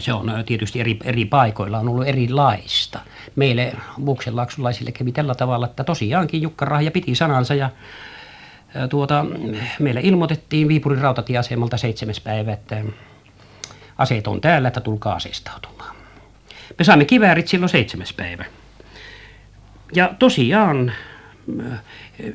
Se 0.00 0.12
on 0.12 0.32
tietysti 0.46 0.80
eri, 0.80 0.98
eri 1.04 1.24
paikoilla 1.24 1.78
on 1.78 1.88
ollut 1.88 2.06
erilaista. 2.06 3.00
Meille 3.36 3.72
Buksenlaksulaisille 4.04 4.92
kävi 4.92 5.12
tällä 5.12 5.34
tavalla, 5.34 5.66
että 5.66 5.84
tosiaankin 5.84 6.42
Jukka 6.42 6.64
Rahja 6.64 6.90
piti 6.90 7.14
sanansa 7.14 7.54
ja 7.54 7.70
tuota, 8.88 9.26
meille 9.78 10.00
ilmoitettiin 10.00 10.68
Viipurin 10.68 11.00
rautatieasemalta 11.00 11.76
seitsemäs 11.76 12.20
päivä, 12.20 12.52
että 12.52 12.76
aseet 13.98 14.26
on 14.26 14.40
täällä, 14.40 14.68
että 14.68 14.80
tulkaa 14.80 15.14
aseistautumaan. 15.14 15.97
Me 16.78 16.84
saimme 16.84 17.04
kiväärit 17.04 17.48
silloin 17.48 17.68
seitsemäs 17.68 18.12
päivä. 18.12 18.44
Ja 19.94 20.14
tosiaan, 20.18 20.92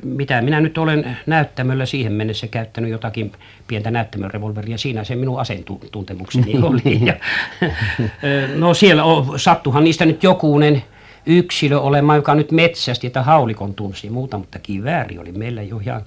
mitä 0.04 0.42
minä 0.42 0.60
nyt 0.60 0.78
olen 0.78 1.16
näyttämöllä 1.26 1.86
siihen 1.86 2.12
mennessä 2.12 2.46
käyttänyt 2.46 2.90
jotakin 2.90 3.32
pientä 3.66 3.90
näyttämörevolveria, 3.90 4.78
siinä 4.78 5.04
se 5.04 5.16
minun 5.16 5.40
asentuntemukseni 5.40 6.44
niin, 6.52 6.64
oli. 6.64 7.00
Ja, 7.04 7.14
no 8.56 8.74
siellä 8.74 9.04
on, 9.04 9.38
sattuhan 9.38 9.84
niistä 9.84 10.06
nyt 10.06 10.22
jokunen 10.22 10.82
yksilö 11.26 11.78
olemaan, 11.78 12.16
joka 12.16 12.34
nyt 12.34 12.52
metsästi, 12.52 13.06
että 13.06 13.22
haulikon 13.22 13.74
tunsi 13.74 14.10
muuta, 14.10 14.38
mutta 14.38 14.58
kivääri 14.58 15.18
oli 15.18 15.32
meillä 15.32 15.62
jo 15.62 15.78
ihan 15.78 16.02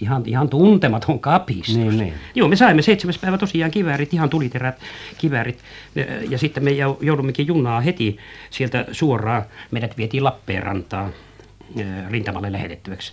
ihan, 0.00 0.22
ihan 0.26 0.48
tuntematon 0.48 1.20
kapistus. 1.20 1.76
Niin, 1.76 1.96
niin. 1.96 2.14
Joo, 2.34 2.48
me 2.48 2.56
saimme 2.56 2.82
seitsemäs 2.82 3.18
päivä 3.18 3.38
tosiaan 3.38 3.70
kiväärit, 3.70 4.14
ihan 4.14 4.30
tuliterät 4.30 4.78
kiväärit. 5.18 5.58
Ja 6.28 6.38
sitten 6.38 6.64
me 6.64 6.70
joudummekin 7.00 7.46
junaa 7.46 7.80
heti 7.80 8.16
sieltä 8.50 8.84
suoraan. 8.92 9.42
Meidät 9.70 9.96
vietiin 9.96 10.24
Lappeenrantaan 10.24 11.12
rintamalle 12.10 12.52
lähetettäväksi. 12.52 13.12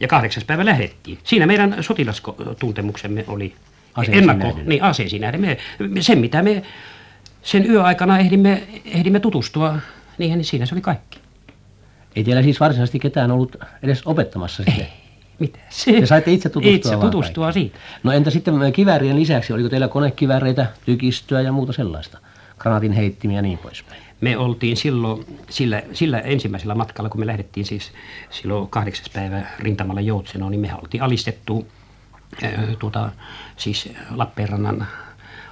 Ja 0.00 0.08
kahdeksas 0.08 0.44
päivä 0.44 0.64
lähettiin. 0.64 1.18
Siinä 1.24 1.46
meidän 1.46 1.76
sotilastuntemuksemme 1.80 3.24
oli 3.26 3.54
aseisiin 3.94 4.18
ennakko, 4.18 4.46
nähden. 4.46 4.68
niin 4.68 4.82
aseisiin 4.82 5.22
nähden. 5.22 5.40
Me, 5.40 5.58
sen 6.00 6.18
mitä 6.18 6.42
me 6.42 6.62
sen 7.42 7.70
yöaikana 7.70 8.18
ehdimme, 8.18 8.62
ehdimme 8.84 9.20
tutustua 9.20 9.78
niihin, 10.18 10.38
niin 10.38 10.44
siinä 10.44 10.66
se 10.66 10.74
oli 10.74 10.82
kaikki. 10.82 11.18
Ei 12.16 12.24
teillä 12.24 12.42
siis 12.42 12.60
varsinaisesti 12.60 12.98
ketään 12.98 13.30
ollut 13.30 13.56
edes 13.82 14.02
opettamassa 14.04 14.64
sitä? 14.64 14.82
Ei, 14.82 14.88
Mitä 15.38 15.58
se? 15.68 15.90
Ja 15.90 16.06
saitte 16.06 16.32
itse 16.32 16.48
tutustua 16.48 16.76
Itse 16.76 16.96
tutustua 16.96 17.52
siitä. 17.52 17.78
No 18.02 18.12
entä 18.12 18.30
sitten 18.30 18.72
kiväärien 18.72 19.16
lisäksi, 19.16 19.52
oliko 19.52 19.68
teillä 19.68 19.88
konekivääreitä, 19.88 20.66
tykistöä 20.86 21.40
ja 21.40 21.52
muuta 21.52 21.72
sellaista? 21.72 22.18
Granatin 22.58 22.92
heittimiä 22.92 23.38
ja 23.38 23.42
niin 23.42 23.58
poispäin. 23.58 24.02
Me 24.20 24.36
oltiin 24.36 24.76
silloin 24.76 25.26
sillä, 25.50 25.82
sillä 25.92 26.20
ensimmäisellä 26.20 26.74
matkalla, 26.74 27.10
kun 27.10 27.20
me 27.20 27.26
lähdettiin 27.26 27.66
siis 27.66 27.92
silloin 28.30 28.68
kahdeksas 28.68 29.10
päivä 29.10 29.46
rintamalla 29.58 30.00
Joutsenoon, 30.00 30.50
niin 30.50 30.60
me 30.60 30.70
oltiin 30.82 31.02
alistettu 31.02 31.66
äh, 32.44 32.52
tuota, 32.78 33.12
siis 33.56 33.92
Lappeenrannan 34.10 34.86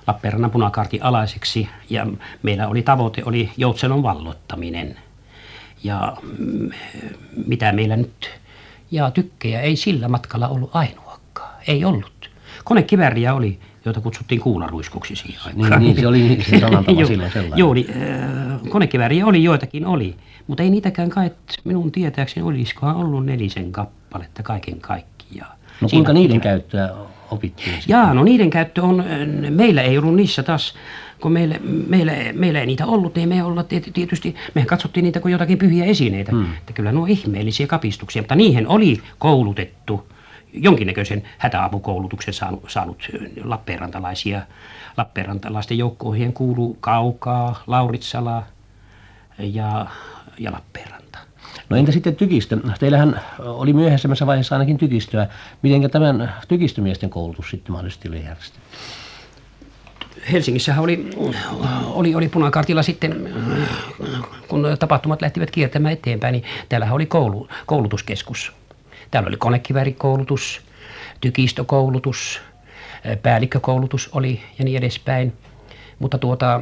Lappeenrannan 0.06 0.50
punakaartin 0.50 1.02
alaiseksi 1.02 1.68
ja 1.90 2.06
meillä 2.42 2.68
oli 2.68 2.82
tavoite 2.82 3.22
oli 3.24 3.50
Joutsenon 3.56 4.02
vallottaminen. 4.02 4.96
Ja 5.84 6.16
mm, 6.38 6.70
mitä 7.46 7.72
meillä 7.72 7.96
nyt, 7.96 8.30
ja 8.90 9.10
tykkejä 9.10 9.60
ei 9.60 9.76
sillä 9.76 10.08
matkalla 10.08 10.48
ollut 10.48 10.70
ainoakaan, 10.72 11.54
ei 11.66 11.84
ollut. 11.84 12.30
Konekivääriä 12.64 13.34
oli, 13.34 13.58
joita 13.84 14.00
kutsuttiin 14.00 14.40
kuularuiskuksi 14.40 15.16
siihen 15.16 15.40
aikaan. 15.46 15.82
Niin, 15.82 15.94
niin 15.94 16.00
se 16.00 16.06
oli 16.06 16.38
se 16.50 16.60
sanantapa 16.60 17.04
silloin 17.06 17.32
sellainen. 17.32 17.58
Joo, 17.58 17.74
niin, 17.74 17.90
äh, 17.90 18.60
konekivääriä 18.68 19.26
oli, 19.26 19.44
joitakin 19.44 19.86
oli, 19.86 20.16
mutta 20.46 20.62
ei 20.62 20.70
niitäkään 20.70 21.10
kai 21.10 21.30
minun 21.64 21.92
tietääkseni 21.92 22.46
olisikohan 22.46 22.96
ollut 22.96 23.26
nelisen 23.26 23.72
kappaletta 23.72 24.42
kaiken 24.42 24.80
kaikkiaan. 24.80 25.58
No 25.80 25.88
kuinka 25.88 26.12
niiden 26.12 26.40
käyttöä 26.40 26.90
opittiin? 27.30 27.78
Jaa, 27.88 28.14
no 28.14 28.24
niiden 28.24 28.50
käyttö 28.50 28.82
on, 28.82 29.04
meillä 29.50 29.82
ei 29.82 29.98
ollut 29.98 30.14
niissä 30.14 30.42
taas, 30.42 30.74
kun 31.20 31.32
meillä, 31.32 31.56
meillä, 31.88 32.12
meillä 32.32 32.60
ei 32.60 32.66
niitä 32.66 32.86
ollut, 32.86 33.18
ei 33.18 33.26
me 33.26 33.44
olla 33.44 33.62
tietysti, 33.92 34.34
mehän 34.54 34.66
katsottiin 34.66 35.04
niitä 35.04 35.20
kuin 35.20 35.32
jotakin 35.32 35.58
pyhiä 35.58 35.84
esineitä. 35.84 36.32
Hmm. 36.32 36.54
Että 36.58 36.72
kyllä 36.72 36.92
nuo 36.92 37.06
ihmeellisiä 37.06 37.66
kapistuksia, 37.66 38.22
mutta 38.22 38.34
niihin 38.34 38.68
oli 38.68 39.02
koulutettu 39.18 40.08
jonkinnäköisen 40.52 41.22
hätäapukoulutuksen 41.38 42.34
saanut, 42.34 42.64
saanut 42.68 43.08
Lappeenrantalaisia. 43.44 44.42
Lappeenrantalaisten 44.96 45.78
joukkoihin 45.78 46.32
kuuluu 46.32 46.76
Kaukaa, 46.80 47.62
Lauritsala 47.66 48.42
ja, 49.38 49.86
ja 50.38 50.52
Lappeenranta. 50.52 51.18
No 51.68 51.76
entä 51.76 51.92
sitten 51.92 52.16
tykistö? 52.16 52.58
Teillähän 52.78 53.20
oli 53.38 53.72
myöhäisemmässä 53.72 54.26
vaiheessa 54.26 54.54
ainakin 54.54 54.78
tykistöä. 54.78 55.26
Miten 55.62 55.90
tämän 55.90 56.34
tykistömiesten 56.48 57.10
koulutus 57.10 57.50
sitten 57.50 57.72
mahdollisesti 57.72 58.08
oli 58.08 58.24
järjestetty? 58.24 58.60
Helsingissähän 60.32 60.84
oli, 60.84 61.10
oli, 61.86 62.14
oli 62.14 62.28
punakartilla 62.28 62.82
sitten, 62.82 63.34
kun 64.48 64.66
tapahtumat 64.78 65.22
lähtivät 65.22 65.50
kiertämään 65.50 65.92
eteenpäin, 65.92 66.32
niin 66.32 66.44
täällähän 66.68 66.94
oli 66.94 67.06
koulu, 67.06 67.48
koulutuskeskus. 67.66 68.52
Täällä 69.10 69.28
oli 69.28 69.36
konekivärikoulutus, 69.36 70.60
tykistökoulutus, 71.20 72.40
päällikkökoulutus 73.22 74.08
oli 74.12 74.40
ja 74.58 74.64
niin 74.64 74.78
edespäin. 74.78 75.32
Mutta 75.98 76.18
tuota, 76.18 76.60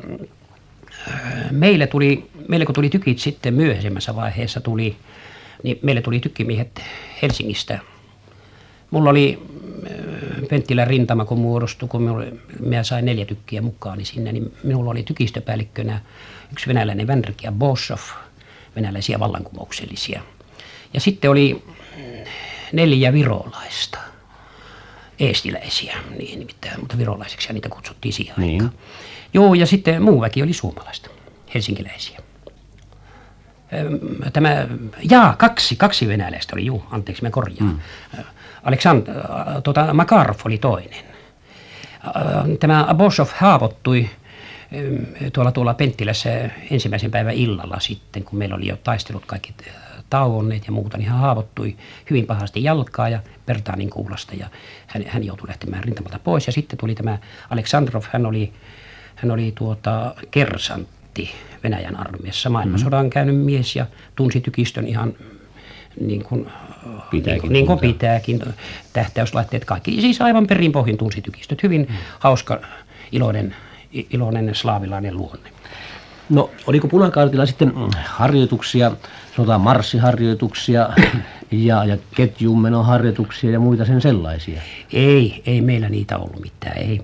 meille 1.51 1.87
tuli, 1.87 2.31
meille 2.49 2.67
kun 2.67 2.75
tuli 2.75 2.91
tykit 2.91 3.19
sitten 3.19 3.55
myöhemmässä 3.55 4.17
vaiheessa 4.17 4.61
tuli, 4.61 4.97
niin 5.63 5.79
meille 5.83 6.03
tuli 6.03 6.21
tykkimiehet 6.21 6.83
Helsingistä. 7.23 7.79
Mulla 8.91 9.11
oli 9.11 9.43
Penttilän 10.49 10.87
rintama, 10.87 11.25
kun 11.25 11.39
muodostui, 11.39 11.89
kun 11.89 12.25
minä 12.61 12.83
sain 12.83 13.05
neljä 13.05 13.25
tykkiä 13.25 13.63
mukaan 13.63 13.99
niin 13.99 14.07
sinne, 14.07 14.33
niin 14.33 14.55
minulla 14.65 14.91
oli 14.91 15.03
tykistöpäällikkönä 15.03 16.01
yksi 16.53 16.69
venäläinen 16.69 17.07
Vänrik 17.07 17.43
ja 17.43 17.53
Bosov, 17.53 17.99
venäläisiä 18.77 19.21
vallankumouksellisia. 19.21 20.23
Ja 20.95 21.01
sitten 21.01 21.31
oli 21.31 21.63
neljä 22.73 23.13
virolaista, 23.13 23.99
eestiläisiä, 25.19 25.97
niin 26.19 26.39
nimittäin, 26.39 26.81
mutta 26.81 26.99
virolaiseksi 26.99 27.53
niitä 27.53 27.69
kutsuttiin 27.69 28.13
siihen 28.13 28.35
niin. 28.39 28.63
aikaan. 28.63 28.81
Joo, 29.35 29.55
ja 29.55 29.67
sitten 29.67 30.03
muu 30.03 30.21
väki 30.21 30.43
oli 30.43 30.53
suomalaista, 30.53 31.11
helsinkiläisiä. 31.55 32.21
Tämä, 34.33 34.67
jaa, 35.11 35.37
kaksi, 35.37 35.77
kaksi 35.77 36.09
venäläistä 36.09 36.57
oli, 36.57 36.67
juu, 36.67 36.85
anteeksi, 36.91 37.23
mä 37.23 37.31
korjaan. 37.31 37.71
Mm. 37.71 38.25
Aleksandr, 38.63 39.13
tuota, 39.65 39.95
Makarov 39.95 40.37
oli 40.45 40.59
toinen. 40.59 41.05
Tämä 42.61 42.85
Abosov 42.89 43.29
haavoittui 43.37 44.11
tuolla 45.33 45.53
tuolla 45.53 45.75
Penttilässä 45.75 46.51
ensimmäisen 46.71 47.11
päivän 47.11 47.35
illalla 47.35 47.81
sitten, 47.81 48.25
kun 48.25 48.39
meillä 48.39 48.57
oli 48.57 48.67
jo 48.67 48.77
taistelut 48.77 49.27
kaikki 49.27 49.55
tauonneet 50.11 50.67
ja 50.67 50.73
muuta, 50.73 50.99
niin 50.99 51.09
hän 51.09 51.19
haavoittui 51.19 51.77
hyvin 52.11 52.27
pahasti 52.27 52.65
jalkaa 52.65 53.09
ja 53.09 53.21
Pertaanin 53.47 53.91
kuulasta 53.91 54.35
ja 54.35 54.49
hän, 54.87 55.05
hän 55.07 55.25
joutui 55.25 55.49
lähtemään 55.49 55.85
rintamalta 55.85 56.19
pois. 56.19 56.47
Ja 56.47 56.53
sitten 56.53 56.79
tuli 56.79 56.95
tämä 56.95 57.19
Aleksandrov, 57.51 58.03
hän 58.13 58.27
oli 58.27 58.53
hän 59.19 59.31
oli 59.31 59.53
tuota 59.55 60.15
kersantti 60.31 61.31
Venäjän 61.65 61.97
armeijassa, 61.97 62.51
maailmansodan 62.51 63.11
käynyt 63.11 63.37
mies 63.37 63.77
ja 63.77 63.87
tunsi 64.17 64.41
tykistön 64.41 64.87
ihan 64.87 65.15
niin 66.01 66.25
kuin, 66.25 66.47
pitääkin, 67.11 67.53
niin, 67.53 67.67
kuin 67.67 67.79
pitääkin, 67.79 68.41
tähtäyslaitteet 68.93 69.65
kaikki. 69.65 70.01
Siis 70.01 70.21
aivan 70.21 70.47
perinpohjin 70.47 70.99
tunsi 70.99 71.23
tykistöt. 71.23 71.63
Hyvin 71.63 71.81
mm. 71.81 71.95
hauska, 72.19 72.61
iloinen, 73.13 73.55
iloinen 73.93 74.55
slaavilainen 74.55 75.17
luonne. 75.17 75.51
No 76.31 76.51
oliko 76.67 76.89
punakaartilla 76.89 77.47
sitten 77.47 77.73
harjoituksia, 78.05 78.93
sanotaan 79.37 79.61
marssiharjoituksia 79.61 80.89
ja, 81.51 81.85
ja 81.85 81.97
ketjumenoharjoituksia 82.15 83.51
ja 83.51 83.61
muita 83.61 83.85
sen 83.85 84.01
sellaisia? 84.01 84.61
Ei, 84.93 85.43
ei 85.47 85.61
meillä 85.61 85.89
niitä 85.89 86.19
ollut 86.19 86.41
mitään. 86.41 86.79
Ei, 86.79 87.01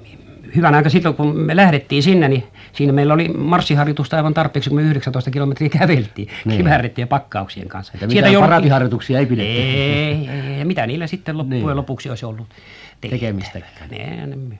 hyvän 0.56 0.74
aika 0.74 0.88
silloin, 0.88 1.14
kun 1.14 1.36
me 1.36 1.56
lähdettiin 1.56 2.02
sinne, 2.02 2.28
niin 2.28 2.44
siinä 2.74 2.92
meillä 2.92 3.14
oli 3.14 3.28
marssiharjoitusta 3.28 4.16
aivan 4.16 4.34
tarpeeksi, 4.34 4.70
kun 4.70 4.76
me 4.76 4.82
19 4.82 5.30
kilometriä 5.30 5.68
käveltiin 5.68 6.28
niin. 6.44 6.58
kivääritten 6.58 7.02
ja 7.02 7.06
pakkauksien 7.06 7.68
kanssa. 7.68 7.92
Että 7.94 8.06
mitään 8.06 8.24
jouduttiin... 8.24 8.44
paraatiharjoituksia 8.48 9.18
ei 9.18 9.26
pidetty. 9.26 9.52
Ei, 9.52 10.28
ei, 10.28 10.54
ei, 10.54 10.64
mitä 10.64 10.86
niillä 10.86 11.06
sitten 11.06 11.38
loppujen 11.38 11.66
niin. 11.66 11.76
lopuksi 11.76 12.08
olisi 12.08 12.26
ollut 12.26 12.46
tekemistäkään. 13.00 13.88
En, 13.90 14.32
en, 14.32 14.58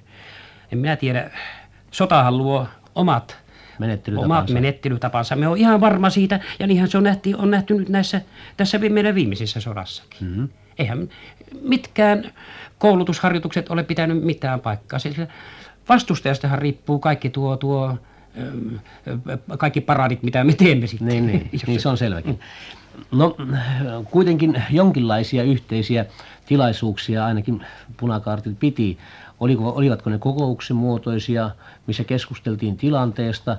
en 0.73 0.79
minä 0.79 0.97
tiedä. 0.97 1.31
Sotahan 1.91 2.39
luo 2.39 2.67
omat 2.95 3.45
menettelytapansa. 3.79 4.35
omat 4.35 4.51
menettelytapansa. 4.51 5.37
Me 5.37 5.49
on 5.49 5.59
ihan 5.59 5.81
varma 5.81 6.11
siitä, 6.11 6.41
ja 6.59 6.67
niinhän 6.67 6.89
se 6.89 6.99
on 6.99 7.05
nähty, 7.05 7.35
on 7.39 7.51
nähty 7.51 7.75
nyt 7.75 7.89
näissä, 7.89 8.21
tässä 8.57 8.79
meidän 8.79 9.15
viimeisissä 9.15 9.61
sodassakin. 9.61 10.29
Mm-hmm. 10.29 10.49
Eihän 10.79 11.09
mitkään 11.63 12.33
koulutusharjoitukset 12.79 13.71
ole 13.71 13.83
pitänyt 13.83 14.25
mitään 14.25 14.61
paikkaa. 14.61 14.99
Sillä 14.99 15.27
vastustajastahan 15.89 16.59
riippuu 16.59 16.99
kaikki 16.99 17.31
tuo, 17.31 17.57
tuo 17.57 17.97
kaikki 19.59 19.81
paradit, 19.81 20.23
mitä 20.23 20.45
me 20.45 20.53
teemme 20.53 20.87
sitten. 20.87 21.09
Niin, 21.09 21.27
niin, 21.27 21.51
niin 21.67 21.81
se 21.81 21.89
on 21.89 21.99
selväkin. 21.99 22.41
No 23.13 23.37
kuitenkin 24.11 24.63
jonkinlaisia 24.71 25.43
yhteisiä 25.43 26.07
tilaisuuksia 26.47 27.27
ainakin 27.27 27.67
punakaartit 27.97 28.59
piti. 28.59 28.99
Oliko, 29.41 29.71
olivatko 29.71 30.11
ne 30.11 30.19
kokouksen 30.19 30.77
muotoisia, 30.77 31.51
missä 31.87 32.05
keskusteltiin 32.05 32.77
tilanteesta, 32.77 33.57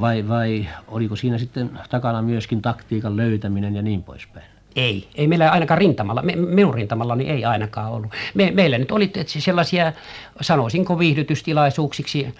vai, 0.00 0.28
vai 0.28 0.68
oliko 0.88 1.16
siinä 1.16 1.38
sitten 1.38 1.70
takana 1.90 2.22
myöskin 2.22 2.62
taktiikan 2.62 3.16
löytäminen 3.16 3.76
ja 3.76 3.82
niin 3.82 4.02
poispäin? 4.02 4.57
Ei, 4.78 5.08
ei 5.14 5.26
meillä 5.26 5.50
ainakaan 5.50 5.78
rintamalla, 5.78 6.22
me, 6.22 6.36
minun 6.36 6.74
rintamalla 6.74 7.16
niin 7.16 7.30
ei 7.30 7.44
ainakaan 7.44 7.92
ollut. 7.92 8.12
Me, 8.34 8.50
meillä 8.50 8.78
nyt 8.78 8.90
oli 8.90 9.10
sellaisia, 9.26 9.92
sanoisinko 10.40 10.98
viihdytystilaisuuksiksi, 10.98 12.34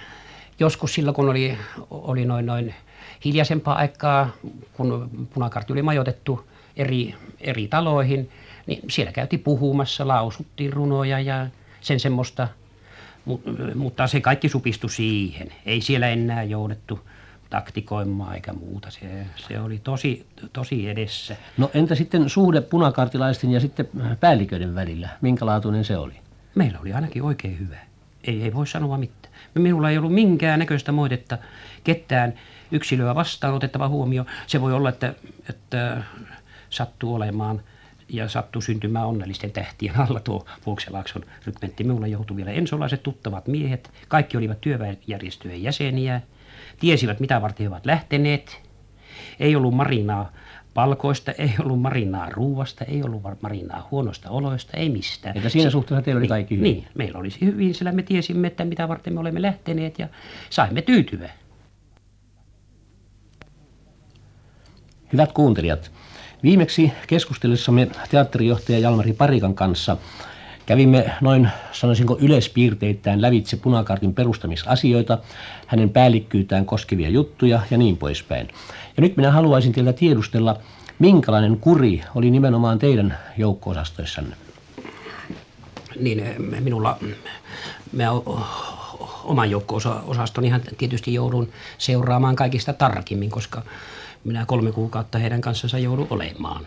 joskus 0.59 0.95
silloin 0.95 1.15
kun 1.15 1.29
oli, 1.29 1.59
oli 1.91 2.25
noin, 2.25 2.47
noin 2.47 2.75
hiljaisempaa 3.25 3.77
aikaa, 3.77 4.31
kun 4.73 5.11
punakartti 5.35 5.73
oli 5.73 5.83
majoitettu 5.83 6.49
eri, 6.77 7.15
eri 7.41 7.69
taloihin, 7.69 8.31
niin 8.67 8.81
siellä 8.91 9.13
käytiin 9.13 9.43
puhumassa, 9.43 10.09
lausuttiin 10.09 10.73
runoja 10.73 11.21
ja 11.21 11.47
sen 11.81 12.01
semmoista, 12.01 12.49
mutta 13.75 14.07
se 14.07 14.21
kaikki 14.21 14.49
supistui 14.49 14.91
siihen. 14.91 15.53
Ei 15.67 15.81
siellä 15.81 16.09
enää 16.09 16.43
joudettu 16.43 17.01
taktikoimaan 17.51 18.35
eikä 18.35 18.53
muuta. 18.53 18.91
Se, 18.91 19.27
se 19.37 19.61
oli 19.61 19.81
tosi, 19.85 20.27
tosi 20.53 20.89
edessä. 20.89 21.37
No 21.57 21.71
entä 21.75 21.95
sitten 21.95 22.29
suhde 22.29 22.61
punakartilaisten 22.61 23.51
ja 23.51 23.61
sitten 23.61 23.89
päälliköiden 24.21 24.75
välillä? 24.75 25.09
Minkälaatuinen 25.21 25.85
se 25.85 25.97
oli? 25.97 26.15
Meillä 26.55 26.79
oli 26.81 26.93
ainakin 26.93 27.23
oikein 27.23 27.59
hyvä. 27.59 27.77
Ei, 28.25 28.43
ei 28.43 28.55
voi 28.55 28.67
sanoa 28.67 28.99
mitään. 28.99 29.35
Minulla 29.55 29.91
ei 29.91 29.99
ollut 29.99 30.15
minkään 30.15 30.59
näköistä 30.59 30.93
moitetta 30.93 31.39
ketään 31.85 32.35
yksilöä 32.73 33.15
vastaan 33.15 33.55
otettava 33.55 33.89
huomio. 33.89 34.27
Se 34.47 34.61
voi 34.61 34.73
olla, 34.73 34.89
että, 34.89 35.15
että 35.49 36.03
sattuu 36.71 37.15
olemaan 37.15 37.63
ja 38.09 38.29
sattuu 38.29 38.63
syntymään 38.63 39.07
onnellisten 39.07 39.51
tähtien 39.51 40.01
alla 40.01 40.21
tuo 40.21 40.47
Vuokselaakson 40.67 41.23
rykmentti. 41.47 41.85
Minulla 41.85 42.07
joutui 42.07 42.37
vielä 42.37 42.51
ensolaiset 42.51 43.03
tuttavat 43.03 43.47
miehet. 43.47 43.91
Kaikki 44.09 44.37
olivat 44.37 44.61
työväenjärjestöjen 44.61 45.63
jäseniä 45.63 46.21
tiesivät 46.81 47.21
mitä 47.21 47.43
varten 47.43 47.65
he 47.65 47.69
ovat 47.69 47.87
lähteneet. 47.87 48.61
Ei 49.41 49.57
ollut 49.57 49.75
marinaa 49.75 50.33
palkoista, 50.75 51.33
ei 51.33 51.55
ollut 51.61 51.81
marinaa 51.81 52.31
ruuasta, 52.31 52.85
ei 52.85 53.03
ollut 53.03 53.23
marinaa 53.43 53.89
huonosta 53.91 54.31
oloista, 54.31 54.77
ei 54.77 54.89
mistään. 54.89 55.37
Että 55.37 55.49
siinä 55.49 55.71
suhteessa 55.71 56.03
teillä 56.03 56.19
oli 56.19 56.23
niin, 56.23 56.29
kaikki 56.29 56.57
hyvin? 56.57 56.73
Niin, 56.73 56.87
meillä 56.95 57.19
olisi 57.19 57.41
hyvin, 57.41 57.75
sillä 57.75 57.93
me 57.93 58.03
tiesimme, 58.03 58.47
että 58.47 58.65
mitä 58.65 58.89
varten 58.89 59.15
me 59.15 59.21
olemme 59.21 59.43
lähteneet 59.43 59.99
ja 59.99 60.09
saimme 60.51 60.83
tyytyä. 60.83 61.31
Hyvät 65.13 65.33
kuuntelijat, 65.33 65.93
viimeksi 66.43 66.93
keskustellessamme 67.07 67.89
teatterijohtaja 68.11 68.79
Jalmari 68.79 69.13
Parikan 69.13 69.55
kanssa 69.55 69.97
kävimme 70.69 71.11
noin, 71.21 71.49
sanoisinko 71.73 72.19
yleispiirteittäin 72.21 73.23
lävitse 73.23 73.57
punakartin 73.57 74.15
perustamisasioita, 74.15 75.19
hänen 75.67 75.91
päällikkyytään 75.91 76.67
koskevia 76.67 77.09
juttuja 77.09 77.61
ja 77.71 77.79
niin 77.79 77.97
poispäin. 77.97 78.49
Ja 78.97 79.01
nyt 79.01 79.17
minä 79.17 79.31
haluaisin 79.31 79.73
teiltä 79.73 79.93
tiedustella, 79.93 80.57
minkälainen 80.99 81.57
kuri 81.61 82.01
oli 82.15 82.31
nimenomaan 82.31 82.79
teidän 82.79 83.19
joukko-osastoissanne? 83.37 84.37
Niin, 86.01 86.25
minulla, 86.61 86.99
me 87.93 88.05
oman 89.25 89.51
joukko-osastoni 89.51 90.53
tietysti 90.79 91.15
joudun 91.15 91.49
seuraamaan 91.79 92.37
kaikista 92.37 92.73
tarkimmin, 92.73 93.31
koska 93.31 93.63
minä 94.25 94.47
kolme 94.47 94.73
kuukautta 94.73 95.19
heidän 95.19 95.41
kanssansa 95.41 95.79
joudun 95.79 96.07
olemaan. 96.11 96.67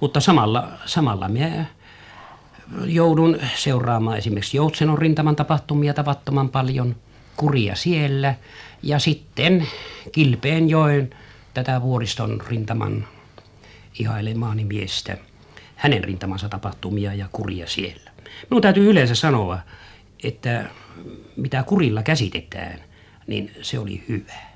Mutta 0.00 0.20
samalla, 0.20 0.68
samalla 0.86 1.28
minä 1.28 1.66
joudun 2.84 3.38
seuraamaan 3.54 4.18
esimerkiksi 4.18 4.56
Joutsenon 4.56 4.98
rintaman 4.98 5.36
tapahtumia 5.36 5.94
tavattoman 5.94 6.48
paljon, 6.48 6.96
kuria 7.36 7.74
siellä 7.74 8.34
ja 8.82 8.98
sitten 8.98 9.68
Kilpeen 10.12 10.68
joen 10.68 11.10
tätä 11.54 11.82
vuoriston 11.82 12.42
rintaman 12.48 13.08
ihailemaani 13.98 14.64
miestä, 14.64 15.16
hänen 15.76 16.04
rintamansa 16.04 16.48
tapahtumia 16.48 17.14
ja 17.14 17.28
kuria 17.32 17.66
siellä. 17.66 18.10
Minun 18.50 18.62
täytyy 18.62 18.90
yleensä 18.90 19.14
sanoa, 19.14 19.58
että 20.22 20.70
mitä 21.36 21.62
kurilla 21.62 22.02
käsitetään, 22.02 22.80
niin 23.26 23.50
se 23.62 23.78
oli 23.78 24.04
hyvä. 24.08 24.52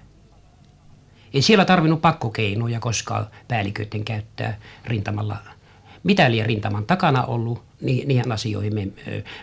Ei 1.35 1.42
siellä 1.42 1.64
tarvinnut 1.64 2.03
pakkokeinoja, 2.03 2.81
koska 2.81 3.27
päälliköiden 3.49 4.05
käyttää 4.05 4.59
rintamalla. 4.85 5.37
Mitä 6.07 6.31
liian 6.31 6.47
rintaman 6.47 6.87
takana 6.87 7.25
ollut, 7.25 7.62
niin 7.81 8.09
niihin 8.09 8.33
asioihin 8.33 8.75
me, 8.75 8.88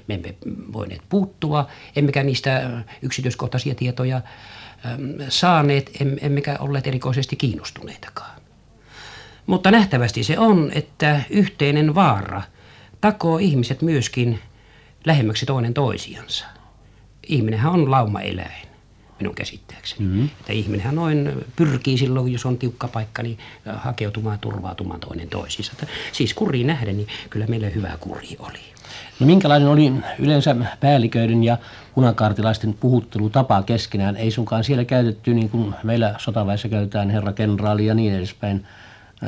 me 0.07 0.13
emme 0.13 0.35
voineet 0.73 1.01
puuttua, 1.09 1.67
emmekä 1.95 2.23
niistä 2.23 2.83
yksityiskohtaisia 3.01 3.75
tietoja 3.75 4.21
saaneet, 5.29 5.91
emmekä 6.21 6.57
olleet 6.59 6.87
erikoisesti 6.87 7.35
kiinnostuneitakaan. 7.35 8.41
Mutta 9.45 9.71
nähtävästi 9.71 10.23
se 10.23 10.39
on, 10.39 10.71
että 10.73 11.21
yhteinen 11.29 11.95
vaara 11.95 12.41
takoo 13.01 13.37
ihmiset 13.37 13.81
myöskin 13.81 14.39
lähemmäksi 15.05 15.45
toinen 15.45 15.73
toisiansa. 15.73 16.45
Ihminenhän 17.27 17.71
on 17.73 17.91
laumaeläin 17.91 18.72
minun 19.19 19.35
käsittääkseni. 19.35 20.05
Mm-hmm. 20.05 20.25
Että 20.39 20.53
ihminenhän 20.53 20.95
noin 20.95 21.45
pyrkii 21.55 21.97
silloin, 21.97 22.33
jos 22.33 22.45
on 22.45 22.57
tiukka 22.57 22.87
paikka, 22.87 23.23
niin 23.23 23.37
hakeutumaan 23.65 24.39
turvautumaan 24.39 24.99
toinen 24.99 25.29
toisiinsa. 25.29 25.71
Että 25.71 25.87
siis 26.11 26.33
kuriin 26.33 26.67
nähden, 26.67 26.97
niin 26.97 27.07
kyllä 27.29 27.47
meillä 27.47 27.69
hyvä 27.69 27.97
kuri 27.99 28.35
oli. 28.39 28.59
No 29.19 29.25
minkälainen 29.25 29.69
oli 29.69 29.91
yleensä 30.19 30.55
päälliköiden 30.79 31.43
ja 31.43 31.57
punakaartilaisten 31.95 32.73
puhuttelutapa 32.73 33.63
keskenään? 33.63 34.15
Ei 34.15 34.31
sunkaan 34.31 34.63
siellä 34.63 34.85
käytetty 34.85 35.33
niin 35.33 35.49
kuin 35.49 35.75
meillä 35.83 36.15
sotaväessä 36.17 36.69
käytetään 36.69 37.09
herra 37.09 37.33
kenraali 37.33 37.85
ja 37.85 37.93
niin 37.93 38.15
edespäin. 38.15 38.65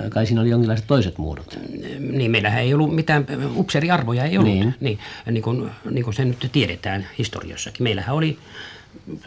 Kai 0.10 0.26
siinä 0.26 0.42
oli 0.42 0.50
jonkinlaiset 0.50 0.88
toiset 0.88 1.18
muodot. 1.18 1.60
Niin, 2.00 2.32
meillähän 2.32 2.62
ei 2.62 2.74
ollut 2.74 2.96
mitään 2.96 3.26
upseeriarvoja, 3.56 4.24
ei 4.24 4.38
ollut. 4.38 4.54
Niin. 4.54 4.76
Niin, 4.80 5.00
niin, 5.32 5.44
kuin, 5.44 5.72
niin 5.92 6.04
kuin 6.04 6.14
se 6.14 6.26
nyt 6.26 6.50
tiedetään 6.52 7.08
historiassakin. 7.18 7.84
Meillähän 7.84 8.16
oli 8.16 8.38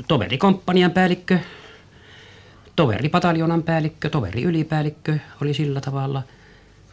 toverikomppanian 0.08 0.90
päällikkö, 0.90 1.38
toveripataljonan 2.76 3.62
päällikkö, 3.62 4.10
toveri 4.10 4.42
ylipäällikkö 4.42 5.18
oli 5.42 5.54
sillä 5.54 5.80
tavalla. 5.80 6.22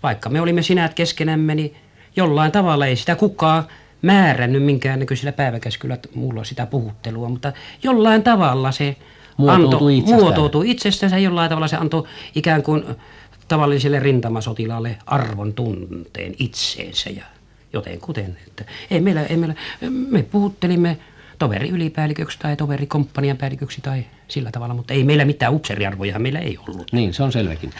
Vaikka 0.03 0.29
me 0.29 0.41
olimme 0.41 0.61
sinät 0.61 0.93
keskenämme, 0.93 1.55
niin 1.55 1.75
jollain 2.15 2.51
tavalla 2.51 2.85
ei 2.85 2.95
sitä 2.95 3.15
kukaan 3.15 3.63
määrännyt 4.01 4.63
minkään 4.63 4.99
näköisillä 4.99 5.31
päiväkäskyllä 5.31 5.97
mulla 6.15 6.43
sitä 6.43 6.65
puhuttelua, 6.65 7.29
mutta 7.29 7.53
jollain 7.83 8.23
tavalla 8.23 8.71
se 8.71 8.95
muotoutui 9.37 9.97
antoi, 9.97 10.13
muotoutui 10.13 10.71
itsestänsä, 10.71 11.17
jollain 11.17 11.49
tavalla 11.49 11.67
se 11.67 11.75
antoi 11.75 12.03
ikään 12.35 12.63
kuin 12.63 12.83
tavalliselle 13.47 13.99
rintamasotilaalle 13.99 14.97
arvon 15.05 15.53
tunteen 15.53 16.35
itseensä 16.39 17.09
ja 17.09 17.25
joten 17.73 17.99
kuten. 17.99 18.37
Että 18.47 18.65
ei 18.91 19.01
meillä, 19.01 19.23
ei 19.23 19.37
meillä, 19.37 19.55
me 20.09 20.23
puhuttelimme 20.23 20.97
toveri 21.39 21.69
ylipäälliköksi 21.69 22.39
tai 22.39 22.55
toveri 22.55 22.87
komppanian 22.87 23.37
päälliköksi 23.37 23.81
tai 23.81 24.05
sillä 24.27 24.51
tavalla, 24.51 24.73
mutta 24.73 24.93
ei 24.93 25.03
meillä 25.03 25.25
mitään 25.25 25.53
upseriarvoja 25.53 26.19
meillä 26.19 26.39
ei 26.39 26.57
ollut. 26.67 26.91
Niin, 26.91 27.13
se 27.13 27.23
on 27.23 27.31
selväkin. 27.31 27.71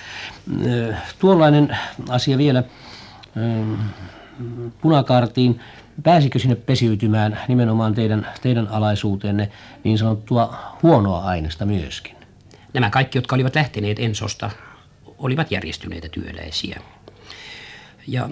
Tuollainen 1.20 1.78
asia 2.10 2.38
vielä 2.38 2.64
punakaartiin. 4.82 5.60
Pääsikö 6.04 6.40
sinne 6.40 6.56
pesiytymään 6.56 7.40
nimenomaan 7.48 7.96
teidän, 7.96 8.28
teidän 8.42 8.68
alaisuuteenne 8.68 9.50
niin 9.84 9.98
sanottua 9.98 10.58
huonoa 10.84 11.24
aineesta 11.24 11.66
myöskin? 11.66 12.16
Nämä 12.74 12.90
kaikki, 12.90 13.18
jotka 13.18 13.36
olivat 13.36 13.56
lähteneet 13.56 14.00
Ensosta, 14.00 14.52
olivat 15.18 15.52
järjestyneitä 15.52 16.08
työläisiä. 16.10 16.82
Ja 18.08 18.30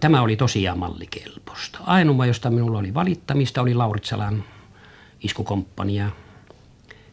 tämä 0.00 0.22
oli 0.22 0.36
tosiaan 0.36 0.78
mallikelpoista. 0.78 1.78
Ainoa, 1.86 2.26
josta 2.26 2.50
minulla 2.50 2.78
oli 2.78 2.94
valittamista, 2.94 3.62
oli 3.62 3.74
Lauritsalan 3.74 4.44
iskukomppania. 5.20 6.10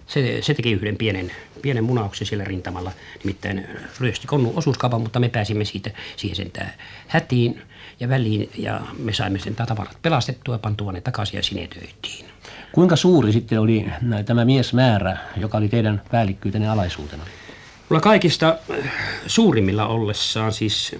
Se, 0.08 0.38
se 0.42 0.54
teki 0.54 0.72
yhden 0.72 0.98
pienen, 0.98 1.32
pienen 1.62 1.84
munauksen 1.84 2.28
siellä 2.28 2.44
rintamalla, 2.44 2.92
nimittäin 3.24 3.68
ryösti 4.00 4.28
konnu 4.28 4.54
osuuskaupan, 4.56 5.02
mutta 5.02 5.20
me 5.20 5.30
pääsimme 5.30 5.66
siitä, 5.66 5.92
siihen 6.16 6.36
sentään 6.36 6.74
hätiin 7.08 7.62
ja 8.00 8.10
väliin 8.10 8.50
ja 8.58 8.82
me 8.98 9.14
saimme 9.14 9.40
sen 9.40 9.56
tavarat 9.56 9.98
pelastettua 10.02 10.56
ja 10.56 10.60
pantua 10.60 10.92
ne 10.92 11.02
takaisin 11.02 11.38
ja 11.38 11.44
sinetöitiin. 11.44 12.26
Kuinka 12.72 12.96
suuri 12.96 13.32
sitten 13.32 13.60
oli 13.60 13.86
tämä 14.26 14.46
miesmäärä, 14.46 15.18
joka 15.38 15.58
oli 15.58 15.70
teidän 15.70 16.02
päällikkyytenne 16.12 16.70
alaisuutena? 16.70 17.24
Mulla 17.90 18.02
kaikista 18.02 18.58
suurimmilla 19.28 19.88
ollessaan 19.88 20.54
siis 20.54 20.96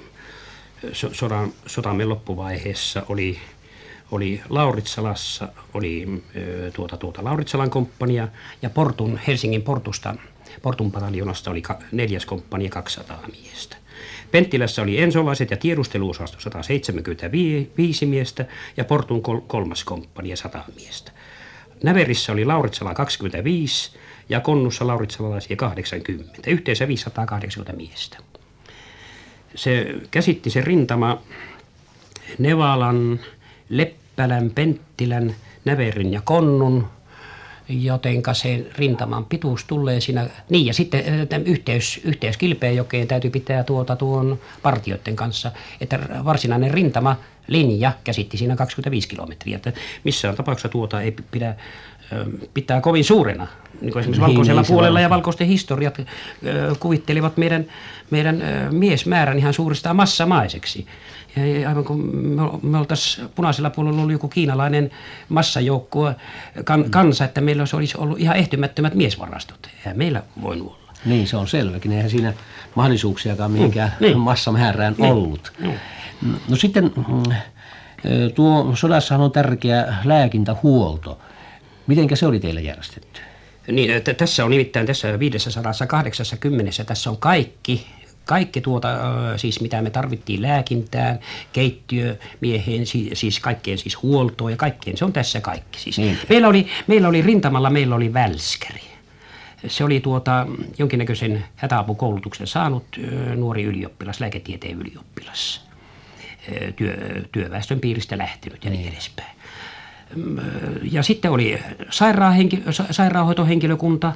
sodan, 0.94 1.54
sotamme 1.66 2.06
loppuvaiheessa 2.06 3.04
oli, 3.10 3.38
oli 4.12 4.42
Lauritsalassa, 4.50 5.48
oli 5.74 6.24
tuota, 6.74 6.98
tuota 6.98 7.24
Lauritsalan 7.24 7.70
komppania 7.70 8.28
ja 8.62 8.70
Portun, 8.70 9.20
Helsingin 9.28 9.62
Portusta, 9.62 10.16
Portun 10.62 10.92
pataljonasta 10.92 11.52
oli 11.52 11.64
neljäs 11.92 12.26
komppania 12.26 12.70
200 12.70 13.24
miestä. 13.32 13.76
Penttilässä 14.32 14.82
oli 14.82 15.02
ensolaiset 15.02 15.52
ja 15.52 15.58
tiedusteluosasto 15.58 16.40
175 16.40 18.06
miestä 18.06 18.46
ja 18.78 18.86
Portun 18.86 19.22
kol- 19.22 19.42
kolmas 19.48 19.84
komppania 19.84 20.36
100 20.36 20.64
miestä. 20.76 21.12
Näverissä 21.84 22.32
oli 22.32 22.46
Lauritsala 22.46 22.94
25 22.94 23.92
ja 24.30 24.40
Konnussa 24.40 24.88
lauritsalalaisia 24.88 25.56
80, 25.56 26.42
yhteensä 26.48 26.88
580 26.88 27.74
miestä 27.74 28.29
se 29.56 29.96
käsitti 30.12 30.50
se 30.50 30.62
rintama 30.62 31.22
Nevalan, 32.40 33.20
Leppälän, 33.70 34.50
Penttilän, 34.56 35.36
Näverin 35.66 36.14
ja 36.14 36.22
Konnun, 36.24 36.88
jotenka 37.70 38.34
se 38.34 38.66
rintaman 38.78 39.26
pituus 39.26 39.66
tulee 39.66 40.02
siinä. 40.02 40.28
Niin 40.50 40.66
ja 40.66 40.74
sitten 40.74 41.04
yhteys, 41.46 42.02
yhteys 42.04 42.38
Kilpeenjokeen 42.38 43.08
täytyy 43.08 43.32
pitää 43.32 43.64
tuota 43.64 43.96
tuon 43.96 44.40
partioiden 44.62 45.16
kanssa, 45.16 45.52
että 45.82 46.00
varsinainen 46.26 46.72
rintama 46.72 47.16
linja 47.48 47.92
käsitti 48.04 48.38
siinä 48.38 48.56
25 48.56 49.08
kilometriä. 49.08 49.56
Että 49.56 49.74
missään 50.04 50.36
tapauksessa 50.36 50.70
tuota 50.70 51.02
ei 51.02 51.16
pidä 51.32 51.56
pitää 52.54 52.82
kovin 52.82 53.04
suurena. 53.04 53.48
Niin 53.82 53.94
kuin 53.94 54.00
esimerkiksi 54.00 54.22
niin, 54.22 54.28
valkoisella 54.28 54.62
niin, 54.62 54.72
puolella 54.72 55.00
ja 55.00 55.10
valkoisten 55.10 55.48
historiat 55.48 56.02
kuvittelivat 56.80 57.38
meidän, 57.38 57.66
meidän 58.10 58.44
miesmäärän 58.72 59.38
ihan 59.38 59.54
suurista 59.54 59.94
massamaiseksi. 59.94 60.88
Ja 61.36 61.70
aivan 61.70 61.84
kuin 61.84 62.16
me, 62.16 62.42
me 62.62 62.78
oltaisiin 62.78 63.30
punaisella 63.36 63.70
puolella 63.70 63.98
ollut 63.98 64.12
joku 64.12 64.28
kiinalainen 64.28 64.92
massajoukkue 65.30 66.16
kan, 66.64 66.80
mm. 66.80 66.90
kansa, 66.90 67.26
että 67.26 67.42
meillä 67.42 67.66
olisi 67.74 67.98
ollut 67.98 68.20
ihan 68.20 68.36
ehtymättömät 68.36 68.94
miesvarastot. 68.94 69.70
Eihän 69.80 69.98
meillä 69.98 70.24
voinut 70.42 70.68
olla. 70.68 70.94
Niin, 71.06 71.28
se 71.28 71.38
on 71.38 71.48
selväkin. 71.48 71.92
Eihän 71.92 72.10
siinä 72.10 72.34
mahdollisuuksiakaan 72.76 73.52
mihinkään 73.52 73.94
mm, 74.00 74.06
niin. 74.06 74.20
massamäärään 74.20 74.96
niin. 74.98 75.12
ollut. 75.12 75.54
Mm. 75.60 75.74
No 76.50 76.56
sitten 76.56 76.84
mm, 76.84 77.24
tuo 78.36 78.76
sodassahan 78.76 79.26
on 79.26 79.32
tärkeä 79.32 79.96
lääkintähuolto. 80.04 81.20
Mitenkä 81.88 82.16
se 82.16 82.26
oli 82.28 82.40
teille 82.40 82.62
järjestetty? 82.62 83.22
Niin, 83.68 83.92
että 83.92 84.14
tässä 84.14 84.46
on 84.46 84.52
nimittäin 84.52 84.86
tässä 84.86 85.20
580, 85.20 86.84
tässä 86.84 87.10
on 87.10 87.18
kaikki 87.18 87.88
kaikki 88.30 88.62
tuota, 88.62 88.88
siis 89.38 89.62
mitä 89.62 89.82
me 89.82 89.90
tarvittiin 89.90 90.42
lääkintään, 90.42 91.20
keittiömieheen, 91.54 92.86
siis 93.14 93.40
kaikkeen 93.42 93.78
siis 93.78 94.02
huoltoon 94.02 94.52
ja 94.52 94.58
kaikkeen, 94.58 94.98
se 94.98 95.06
on 95.06 95.14
tässä 95.14 95.42
kaikki. 95.42 95.80
Siis 95.80 95.98
niin. 95.98 96.18
meillä, 96.30 96.48
oli, 96.48 96.68
meillä 96.88 97.08
oli 97.08 97.22
rintamalla, 97.22 97.70
meillä 97.70 97.96
oli 97.96 98.14
välskäri. 98.14 98.82
Se 99.68 99.84
oli 99.84 100.00
tuota, 100.00 100.48
jonkinnäköisen 100.78 101.46
hätäapukoulutuksen 101.56 102.48
saanut 102.48 102.86
nuori 103.36 103.64
ylioppilas, 103.64 104.20
lääketieteen 104.20 104.82
ylioppilas. 104.82 105.70
Työ, 106.76 107.22
työväestön 107.32 107.80
piiristä 107.80 108.18
lähtenyt 108.18 108.66
ja 108.66 108.72
niin, 108.72 108.82
niin 108.82 108.94
edespäin. 108.94 109.39
Ja 110.92 111.04
sitten 111.04 111.32
oli 111.32 111.60
sairaanhoitohenkilökunta, 112.92 114.14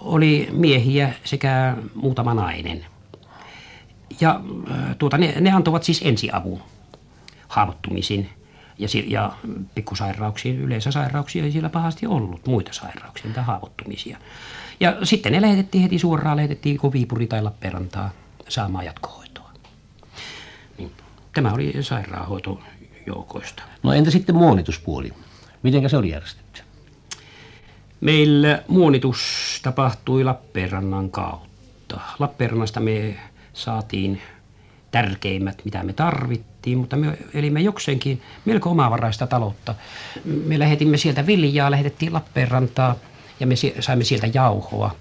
oli 0.00 0.48
miehiä 0.52 1.12
sekä 1.24 1.76
muutama 1.94 2.34
nainen. 2.34 2.86
Ja 4.20 4.40
tuota, 4.98 5.18
ne, 5.18 5.34
ne 5.40 5.50
antoivat 5.50 5.84
siis 5.84 6.00
ensiavun 6.04 6.60
haavoittumisiin 7.48 8.28
ja, 8.78 8.88
ja 9.06 9.32
pikkusairauksiin, 9.74 10.60
yleensä 10.60 10.90
sairauksia 10.90 11.44
ei 11.44 11.52
siellä 11.52 11.68
pahasti 11.68 12.06
ollut, 12.06 12.46
muita 12.46 12.72
sairauksia, 12.72 13.28
mitä 13.28 13.42
haavoittumisia. 13.42 14.18
Ja 14.80 14.96
sitten 15.02 15.32
ne 15.32 15.40
lähetettiin 15.40 15.82
heti 15.82 15.98
suoraan, 15.98 16.36
lähetettiin 16.36 16.80
Viipuri 16.92 17.26
tai 17.26 17.42
Lappeenrantaa 17.42 18.10
saamaan 18.48 18.84
jatkohoitoa. 18.84 19.50
Niin, 20.78 20.92
tämä 21.34 21.52
oli 21.52 21.74
sairaanhoitojoukoista. 23.08 23.62
No 23.82 23.92
entä 23.92 24.10
sitten 24.10 24.34
muonituspuoli? 24.34 25.12
Miten 25.62 25.90
se 25.90 25.96
oli 25.96 26.10
järjestetty? 26.10 26.62
Meillä 28.00 28.62
muonitus 28.68 29.18
tapahtui 29.62 30.24
Lappeenrannan 30.24 31.10
kautta. 31.10 32.00
Lappeenrannasta 32.18 32.80
me 32.80 33.16
saatiin 33.52 34.20
tärkeimmät, 34.90 35.62
mitä 35.64 35.82
me 35.82 35.92
tarvittiin, 35.92 36.78
mutta 36.78 36.96
me 36.96 37.18
elimme 37.34 37.60
jokseenkin 37.60 38.22
melko 38.44 38.70
omavaraista 38.70 39.26
taloutta. 39.26 39.74
Me 40.24 40.58
lähetimme 40.58 40.96
sieltä 40.96 41.26
viljaa, 41.26 41.70
lähetettiin 41.70 42.12
Lappeenrantaa 42.12 42.94
ja 43.40 43.46
me 43.46 43.54
saimme 43.80 44.04
sieltä 44.04 44.26
jauhoa, 44.34 44.94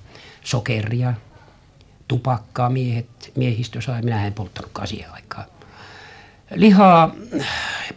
sokeria, 0.43 1.13
tupakkaa 2.07 2.69
miehet, 2.69 3.31
miehistö 3.35 3.81
sai, 3.81 4.01
minä 4.01 4.27
en 4.27 4.33
polttanutkaan 4.33 4.87
siihen 4.87 5.13
aikaan. 5.13 5.45
Lihaa, 6.55 7.15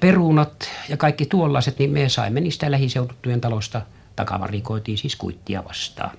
perunat 0.00 0.70
ja 0.88 0.96
kaikki 0.96 1.26
tuollaiset, 1.26 1.78
niin 1.78 1.90
me 1.90 2.08
saimme 2.08 2.40
niistä 2.40 2.70
lähiseututtujen 2.70 3.40
talosta, 3.40 3.82
takavarikoitiin 4.16 4.98
siis 4.98 5.16
kuittia 5.16 5.64
vastaan. 5.64 6.10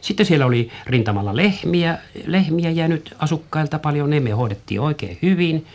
Sitten 0.00 0.26
siellä 0.26 0.46
oli 0.46 0.70
rintamalla 0.86 1.36
lehmiä, 1.36 1.98
lehmiä 2.26 2.70
jäänyt 2.70 3.14
asukkailta 3.18 3.78
paljon, 3.78 4.10
ne 4.10 4.20
me 4.20 4.30
hoidettiin 4.30 4.80
oikein 4.80 5.18
hyvin 5.22 5.66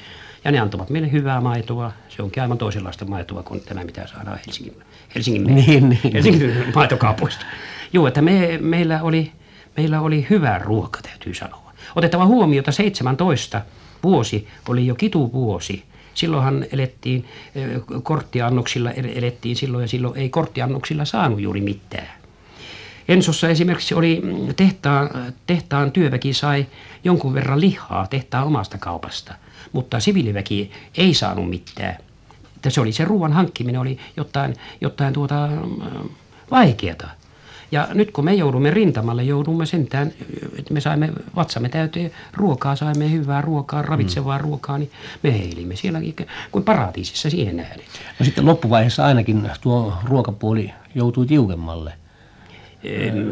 ja 0.43 0.51
ne 0.51 0.59
antoivat 0.59 0.89
meille 0.89 1.11
hyvää 1.11 1.41
maitoa. 1.41 1.91
Se 2.09 2.21
onkin 2.21 2.43
aivan 2.43 2.57
toisenlaista 2.57 3.05
maitoa 3.05 3.43
kuin 3.43 3.61
tämä, 3.61 3.83
mitä 3.83 4.07
saadaan 4.07 4.39
Helsingin, 4.45 4.83
Helsingin, 5.15 5.43
niin, 5.43 5.89
niin, 5.89 6.13
Helsingin 6.13 6.47
niin. 6.47 6.71
maitokaupoista. 6.75 7.45
Joo, 7.93 8.07
että 8.07 8.21
me, 8.21 8.57
meillä, 8.61 9.01
oli, 9.01 9.31
meillä 9.77 10.01
oli 10.01 10.27
hyvä 10.29 10.59
ruoka, 10.59 10.99
täytyy 11.01 11.33
sanoa. 11.33 11.73
Otettava 11.95 12.25
huomiota 12.25 12.71
17 12.71 13.61
vuosi 14.03 14.47
oli 14.69 14.87
jo 14.87 14.95
kituvuosi. 14.95 15.83
Silloinhan 16.13 16.65
elettiin 16.71 17.25
korttiannoksilla, 18.03 18.91
elettiin 18.91 19.55
silloin 19.55 19.81
ja 19.81 19.87
silloin 19.87 20.17
ei 20.17 20.29
korttiannoksilla 20.29 21.05
saanut 21.05 21.39
juuri 21.39 21.61
mitään. 21.61 22.17
Ensossa 23.07 23.49
esimerkiksi 23.49 23.93
oli 23.93 24.21
mm, 24.23 24.55
tehtaan, 24.55 25.09
tehtaan 25.47 25.91
työväki 25.91 26.33
sai 26.33 26.65
jonkun 27.03 27.33
verran 27.33 27.61
lihaa 27.61 28.07
tehtaan 28.07 28.47
omasta 28.47 28.77
kaupasta, 28.77 29.33
mutta 29.71 29.99
siviiliväki 29.99 30.71
ei 30.97 31.13
saanut 31.13 31.49
mitään. 31.49 31.97
Se 32.67 32.81
oli 32.81 32.91
se 32.91 33.05
ruoan 33.05 33.33
hankkiminen 33.33 33.81
oli 33.81 33.99
jotain, 34.17 34.55
jotain 34.81 35.13
tuota, 35.13 35.47
mm, 35.47 36.09
vaikeata. 36.51 37.07
Ja 37.71 37.87
nyt 37.93 38.11
kun 38.11 38.25
me 38.25 38.33
joudumme 38.33 38.71
rintamalle, 38.71 39.23
joudumme 39.23 39.65
sentään, 39.65 40.11
että 40.59 40.73
me 40.73 40.81
saimme 40.81 41.09
vatsamme 41.35 41.69
täyteen 41.69 42.11
ruokaa, 42.33 42.75
saimme 42.75 43.11
hyvää 43.11 43.41
ruokaa, 43.41 43.81
ravitsevaa 43.81 44.37
mm. 44.37 44.43
ruokaa, 44.43 44.77
niin 44.77 44.91
me 45.23 45.39
heilimme 45.39 45.75
siellä 45.75 45.99
kuin 46.51 46.63
paratiisissa 46.63 47.29
siihen 47.29 47.57
nähden. 47.57 47.85
No 48.19 48.25
sitten 48.25 48.45
loppuvaiheessa 48.45 49.05
ainakin 49.05 49.49
tuo 49.61 49.93
ruokapuoli 50.03 50.73
joutui 50.95 51.25
tiukemmalle. 51.25 51.93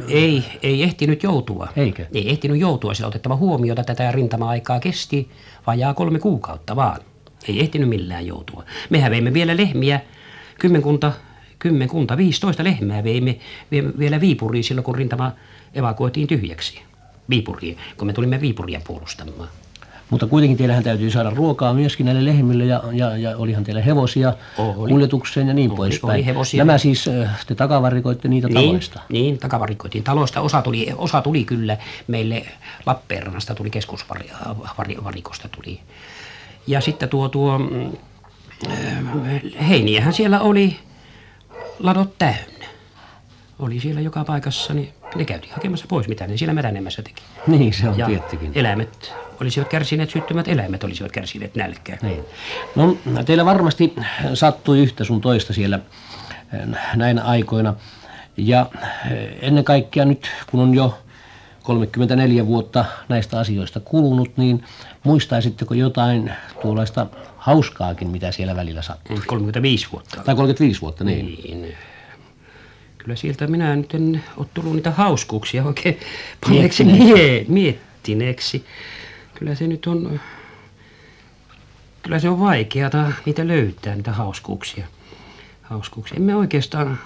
Ei, 0.08 0.46
ei 0.64 0.84
ehtinyt 0.84 1.24
joutua. 1.24 1.68
Eikö? 1.76 2.06
Ei 2.14 2.30
ehtinyt 2.30 2.60
joutua, 2.60 2.94
sillä 2.94 3.08
otettava 3.08 3.36
huomiota 3.36 3.84
tätä 3.84 4.12
rintama-aikaa 4.12 4.80
kesti 4.80 5.30
vajaa 5.68 5.94
kolme 5.94 6.20
kuukautta 6.20 6.76
vaan. 6.76 7.02
Ei 7.48 7.60
ehtinyt 7.60 7.90
millään 7.90 8.28
joutua. 8.28 8.64
Mehän 8.90 9.12
veimme 9.12 9.34
vielä 9.34 9.58
lehmiä, 9.58 10.00
kymmenkunta, 10.60 11.12
kymmenkunta, 11.66 12.18
viisitoista 12.18 12.64
lehmää 12.64 13.04
veimme 13.04 13.38
vielä 13.72 14.22
Viipuriin 14.22 14.64
silloin, 14.64 14.84
kun 14.84 14.96
rintama 14.96 15.32
evakuoitiin 15.74 16.28
tyhjäksi. 16.28 16.82
Viipuriin, 17.30 17.78
kun 17.98 18.08
me 18.08 18.14
tulimme 18.14 18.42
Viipuria 18.42 18.82
puolustamaan. 18.88 19.50
Mutta 20.10 20.28
kuitenkin 20.28 20.58
teillähän 20.58 20.84
täytyy 20.84 21.12
saada 21.12 21.30
ruokaa 21.30 21.74
myöskin 21.74 22.06
näille 22.06 22.26
lehmille 22.26 22.66
ja, 22.66 22.84
ja, 22.94 23.18
ja 23.18 23.38
olihan 23.38 23.64
teillä 23.64 23.82
hevosia 23.82 24.34
oli. 24.58 24.90
kuljetukseen 24.90 25.48
ja 25.48 25.54
niin 25.54 25.72
oli, 25.72 25.78
poispäin. 25.78 26.14
Oli 26.14 26.26
hevosia. 26.26 26.66
Nämä 26.66 26.78
siis 26.78 27.06
te 27.48 27.56
takavarikoitte 27.56 28.28
niitä 28.28 28.48
niin, 28.48 28.68
taloista? 28.68 29.00
Niin, 29.10 29.38
takavarikoitiin 29.38 30.04
taloista. 30.04 30.42
Osa 30.42 30.62
tuli, 30.62 30.88
osa 30.98 31.22
tuli 31.22 31.44
kyllä 31.44 31.78
meille 32.08 32.46
Lappeenrannasta, 32.86 33.56
tuli 33.56 33.70
keskusvarikosta 33.70 35.50
tuli. 35.50 35.80
Ja 36.68 36.82
sitten 36.82 37.10
tuo, 37.10 37.30
tuo 37.30 37.60
heiniähän 39.70 40.14
siellä 40.14 40.40
oli 40.40 40.76
ladot 41.80 42.18
täynnä. 42.18 42.66
Oli 43.60 43.80
siellä 43.80 44.02
joka 44.02 44.26
paikassa, 44.26 44.74
niin 44.74 44.94
ne 45.16 45.26
käytiin 45.26 45.54
hakemassa 45.54 45.86
pois, 45.90 46.08
mitä 46.08 46.28
ne 46.28 46.38
siellä 46.38 46.54
mätänemässä 46.54 47.02
teki. 47.02 47.24
Niin, 47.48 47.74
se 47.74 47.90
on 47.90 47.98
ja 47.98 48.06
tiettykin. 48.06 48.52
eläimet 48.56 49.14
olisivat 49.42 49.68
kärsineet, 49.70 50.10
syttymät 50.10 50.48
eläimet 50.48 50.84
olisivat 50.84 51.12
kärsineet 51.12 51.56
nälkää. 51.56 51.98
Niin. 52.02 52.24
No, 52.76 52.98
teillä 53.26 53.46
varmasti 53.46 53.94
sattui 54.34 54.80
yhtä 54.80 55.04
sun 55.04 55.22
toista 55.22 55.54
siellä 55.54 55.80
eh, 56.54 56.68
näinä 56.96 57.24
aikoina. 57.24 57.74
Ja 58.38 58.70
eh, 59.12 59.30
ennen 59.42 59.64
kaikkea 59.64 60.06
nyt, 60.06 60.32
kun 60.52 60.60
on 60.60 60.74
jo 60.74 60.98
34 61.66 62.48
vuotta 62.48 62.86
näistä 63.10 63.40
asioista 63.40 63.80
kulunut, 63.80 64.38
niin 64.38 64.64
muistaisitteko 65.04 65.74
jotain 65.74 66.32
tuollaista 66.62 67.08
hauskaakin, 67.38 68.10
mitä 68.10 68.32
siellä 68.32 68.56
välillä 68.56 68.82
sattui? 68.82 69.22
35 69.28 69.88
vuotta. 69.92 70.22
Tai 70.26 70.36
35 70.36 70.82
vuotta, 70.82 71.04
niin. 71.04 71.26
niin 71.26 71.76
kyllä 72.98 73.16
sieltä 73.16 73.48
minä 73.48 73.76
nyt 73.76 73.94
en 73.94 74.24
ole 74.38 74.48
tullut 74.54 74.74
niitä 74.74 74.92
hauskuuksia 74.92 75.64
oikein 75.64 76.00
panneeksi 76.42 76.84
mie- 76.84 77.46
miettineeksi. 77.48 78.66
Kyllä 79.36 79.56
se 79.56 79.68
nyt 79.68 79.88
on, 79.88 80.20
kyllä 82.04 82.20
se 82.20 82.30
on 82.30 82.40
vaikeata 82.40 83.12
niitä 83.26 83.48
löytää, 83.48 83.96
niitä 83.96 84.12
hauskuuksia. 84.12 84.88
hauskuuksia. 85.62 86.18
Emme 86.18 86.36
oikeastaan 86.36 87.00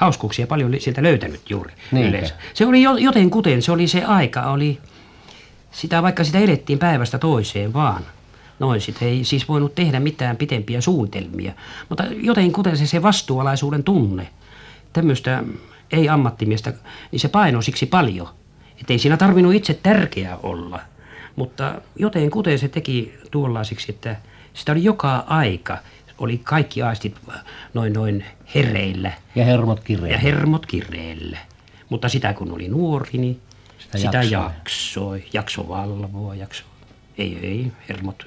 hauskuuksia 0.00 0.46
paljon 0.46 0.74
sieltä 0.78 1.02
löytänyt 1.02 1.50
juuri 1.50 1.72
Niinpä. 1.92 2.08
yleensä. 2.08 2.34
Se 2.54 2.66
oli 2.66 2.82
joten 2.82 3.30
kuten, 3.30 3.62
se 3.62 3.72
oli 3.72 3.88
se 3.88 4.04
aika, 4.04 4.42
oli 4.42 4.78
sitä 5.70 6.02
vaikka 6.02 6.24
sitä 6.24 6.38
elettiin 6.38 6.78
päivästä 6.78 7.18
toiseen 7.18 7.72
vaan. 7.72 8.02
Noin, 8.58 8.80
sit 8.80 9.02
ei 9.02 9.24
siis 9.24 9.48
voinut 9.48 9.74
tehdä 9.74 10.00
mitään 10.00 10.36
pitempiä 10.36 10.80
suunnitelmia. 10.80 11.52
Mutta 11.88 12.04
joten 12.22 12.52
kuten 12.52 12.76
se, 12.76 12.86
se 12.86 13.02
vastuualaisuuden 13.02 13.84
tunne– 13.84 14.28
tämmöistä 14.92 15.44
ei-ammattimiestä, 15.92 16.72
niin 17.12 17.20
se 17.20 17.28
paino 17.28 17.62
siksi 17.62 17.86
paljon. 17.86 18.28
Että 18.80 18.92
ei 18.92 18.98
siinä 18.98 19.16
tarvinnut 19.16 19.54
itse 19.54 19.74
tärkeä 19.74 20.36
olla. 20.42 20.80
Mutta 21.36 21.74
joten 21.96 22.30
kuten 22.30 22.58
se 22.58 22.68
teki 22.68 23.14
tuollaisiksi, 23.30 23.92
että 23.92 24.16
sitä 24.54 24.72
oli 24.72 24.84
joka 24.84 25.24
aika, 25.26 25.78
oli 26.20 26.38
kaikki 26.38 26.82
aistit 26.82 27.16
noin 27.74 27.92
noin 27.92 28.24
hereillä. 28.54 29.12
Ja 29.34 29.44
hermot 29.44 29.80
kireillä. 29.80 30.08
Ja 30.08 30.18
hermot 30.18 30.66
kireillä. 30.66 31.38
Mutta 31.88 32.08
sitä 32.08 32.32
kun 32.32 32.52
oli 32.52 32.68
nuori, 32.68 33.10
niin 33.12 33.40
sitä, 33.78 33.98
sitä 33.98 34.22
jaksoi. 34.22 34.42
jaksoi. 34.42 35.24
Jakso 35.32 35.68
valvoa, 35.68 36.34
jakso. 36.34 36.64
Ei, 37.18 37.38
ei 37.42 37.72
hermot 37.88 38.26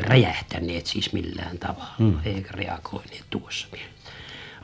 räjähtäneet 0.00 0.86
siis 0.86 1.12
millään 1.12 1.58
tavalla, 1.58 1.94
hmm. 1.98 2.18
eikä 2.24 2.50
reagoineet 2.52 3.24
tuossa 3.30 3.68
mielessä. 3.72 3.92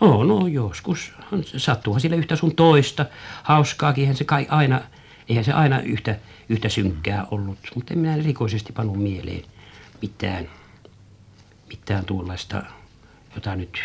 Oh, 0.01 0.27
no 0.27 0.47
joskus. 0.47 1.12
Sattuuhan 1.57 2.01
sille 2.01 2.16
yhtä 2.16 2.37
sun 2.37 2.55
toista. 2.55 3.07
Hauskaakin, 3.42 4.03
eihän 4.03 4.16
se 4.16 4.25
kai 4.25 4.47
aina, 4.51 4.81
eihän 5.29 5.44
se 5.44 5.53
aina 5.53 5.81
yhtä, 5.81 6.16
yhtä 6.49 6.68
synkkää 6.68 7.27
ollut. 7.31 7.59
Mutta 7.75 7.94
en 7.94 8.01
minä 8.01 8.16
erikoisesti 8.16 8.73
panu 8.73 8.94
mieleen 8.94 9.42
mitään, 10.03 10.49
mitään 11.68 12.04
tuollaista, 12.04 12.62
jota 13.35 13.57
nyt 13.57 13.78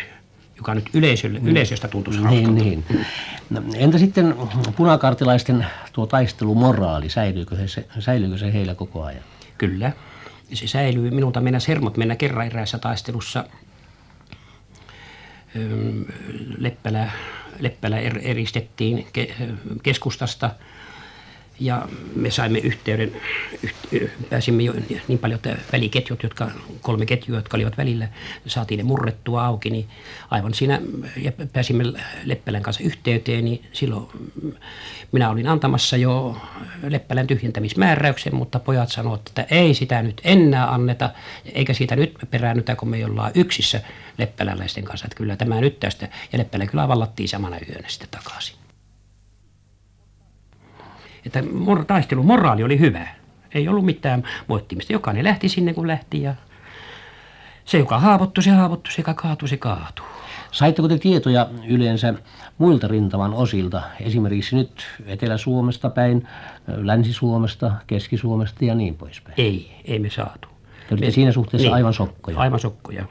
joka 0.56 0.74
nyt 0.74 0.90
yleisölle, 0.94 1.38
mm. 1.38 1.48
yleisöstä 1.48 1.88
tuntuisi 1.88 2.20
niin, 2.20 2.28
hauskalta. 2.28 2.64
Niin. 2.64 2.84
No, 3.50 3.62
entä 3.74 3.98
sitten 3.98 4.34
punakartilaisten 4.76 5.66
tuo 5.92 6.06
taistelumoraali, 6.06 7.08
säilyykö 7.08 7.68
se, 7.68 7.86
säilyykö 7.98 8.38
se 8.38 8.52
heillä 8.52 8.74
koko 8.74 9.04
ajan? 9.04 9.22
Kyllä, 9.58 9.92
se 10.52 10.66
säilyy. 10.66 11.10
Minulta 11.10 11.40
mennä 11.40 11.60
sermot 11.60 11.96
mennä 11.96 12.16
kerran 12.16 12.46
eräässä 12.46 12.78
taistelussa 12.78 13.44
Leppälä, 16.58 17.10
Leppälä 17.58 17.98
er, 17.98 18.18
eristettiin 18.22 19.06
keskustasta– 19.82 20.50
ja 21.60 21.88
me 22.16 22.30
saimme 22.30 22.58
yhteyden, 22.58 23.12
pääsimme 24.30 24.62
jo 24.62 24.74
niin 25.08 25.18
paljon, 25.18 25.36
että 25.36 25.56
väliketjut, 25.72 26.22
jotka, 26.22 26.50
kolme 26.80 27.06
ketjua, 27.06 27.38
jotka 27.38 27.56
olivat 27.56 27.78
välillä, 27.78 28.08
saatiin 28.46 28.78
ne 28.78 28.84
murrettua 28.84 29.46
auki, 29.46 29.70
niin 29.70 29.88
aivan 30.30 30.54
siinä, 30.54 30.80
ja 31.16 31.32
pääsimme 31.52 31.84
Leppälän 32.24 32.62
kanssa 32.62 32.84
yhteyteen, 32.84 33.44
niin 33.44 33.64
silloin 33.72 34.06
minä 35.12 35.30
olin 35.30 35.48
antamassa 35.48 35.96
jo 35.96 36.36
Leppälän 36.88 37.26
tyhjentämismääräyksen, 37.26 38.34
mutta 38.34 38.58
pojat 38.58 38.92
sanoivat, 38.92 39.28
että 39.28 39.46
ei 39.50 39.74
sitä 39.74 40.02
nyt 40.02 40.20
enää 40.24 40.74
anneta, 40.74 41.10
eikä 41.52 41.74
siitä 41.74 41.96
nyt 41.96 42.14
peräännytä, 42.30 42.76
kun 42.76 42.88
me 42.88 43.06
ollaan 43.06 43.32
yksissä 43.34 43.80
leppäläläisten 44.18 44.84
kanssa, 44.84 45.06
että 45.06 45.16
kyllä 45.16 45.36
tämä 45.36 45.60
nyt 45.60 45.80
tästä, 45.80 46.08
ja 46.32 46.38
Leppälä 46.38 46.66
kyllä 46.66 46.88
vallattiin 46.88 47.28
samana 47.28 47.58
yönä 47.68 47.88
sitten 47.88 48.08
takaisin 48.10 48.63
että 51.26 51.42
mor- 51.42 51.84
taistelun 51.84 52.26
moraali 52.26 52.64
oli 52.64 52.78
hyvä. 52.78 53.08
Ei 53.54 53.68
ollut 53.68 53.84
mitään 53.84 54.22
moittimista. 54.46 54.92
Jokainen 54.92 55.24
lähti 55.24 55.48
sinne 55.48 55.74
kun 55.74 55.86
lähti 55.86 56.22
ja 56.22 56.34
se 57.64 57.78
joka 57.78 57.98
haavoittui, 57.98 58.44
se 58.44 58.50
haavoittui, 58.50 58.92
se 58.92 59.00
joka 59.00 59.14
kaatui, 59.14 59.48
se 59.48 59.56
kaatui. 59.56 60.06
Saitteko 60.50 60.88
te 60.88 60.98
tietoja 60.98 61.48
yleensä 61.68 62.14
muilta 62.58 62.88
rintaman 62.88 63.34
osilta, 63.34 63.82
esimerkiksi 64.00 64.56
nyt 64.56 64.86
Etelä-Suomesta 65.06 65.90
päin, 65.90 66.28
Länsi-Suomesta, 66.66 67.72
Keski-Suomesta 67.86 68.64
ja 68.64 68.74
niin 68.74 68.94
poispäin? 68.94 69.34
Ei, 69.38 69.80
ei 69.84 69.98
me 69.98 70.10
saatu. 70.10 70.48
Te 70.48 70.94
olitte 70.94 71.06
me, 71.06 71.10
siinä 71.10 71.32
suhteessa 71.32 71.68
niin, 71.68 71.74
aivan 71.74 71.94
sokkoja. 71.94 72.38
Aivan 72.38 72.60
sokkoja. 72.60 73.04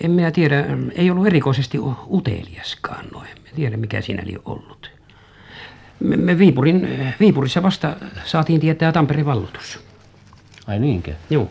En 0.00 0.10
minä 0.10 0.30
tiedä, 0.30 0.64
ei 0.94 1.10
ollut 1.10 1.26
erikoisesti 1.26 1.78
uteliaskaan 2.10 3.06
noin. 3.12 3.28
En 3.28 3.54
tiedä, 3.56 3.76
mikä 3.76 4.00
siinä 4.00 4.22
oli 4.22 4.36
ollut. 4.44 4.97
Me, 6.00 6.16
me 6.16 6.38
Viipurin, 6.38 6.88
Viipurissa 7.20 7.62
vasta 7.62 7.96
saatiin 8.24 8.60
tietää 8.60 8.92
Tampereen 8.92 9.26
valloitus. 9.26 9.80
Ai 10.66 10.78
niinkö? 10.78 11.14
Joo. 11.30 11.50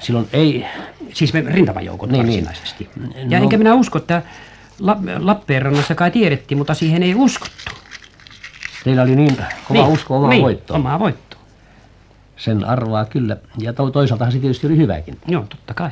Silloin 0.00 0.28
ei... 0.32 0.64
Siis 1.12 1.32
me 1.32 1.44
rintamajoukot 1.46 2.10
niin, 2.10 2.26
niin. 2.26 2.44
varsinaisesti. 2.44 2.88
Niin. 3.14 3.30
Ja 3.30 3.38
no. 3.38 3.42
enkä 3.42 3.58
minä 3.58 3.74
usko, 3.74 3.98
että 3.98 4.22
La- 4.80 5.00
Lappeenrannassa 5.18 5.94
kai 5.94 6.10
tiedettiin, 6.10 6.58
mutta 6.58 6.74
siihen 6.74 7.02
ei 7.02 7.14
uskottu. 7.14 7.72
Teillä 8.84 9.02
oli 9.02 9.16
niin 9.16 9.36
kova 9.68 9.80
niin. 9.80 9.92
usko 9.92 10.16
omaa 10.16 10.30
niin, 10.30 10.42
voittoon. 10.42 10.80
omaa 10.80 10.98
voittoa. 10.98 11.40
Sen 12.36 12.64
arvaa 12.64 13.04
kyllä. 13.04 13.36
Ja 13.58 13.72
to- 13.72 13.90
toisaalta 13.90 14.30
se 14.30 14.38
tietysti 14.38 14.66
oli 14.66 14.76
hyväkin. 14.76 15.18
Joo, 15.26 15.46
totta 15.48 15.74
kai. 15.74 15.90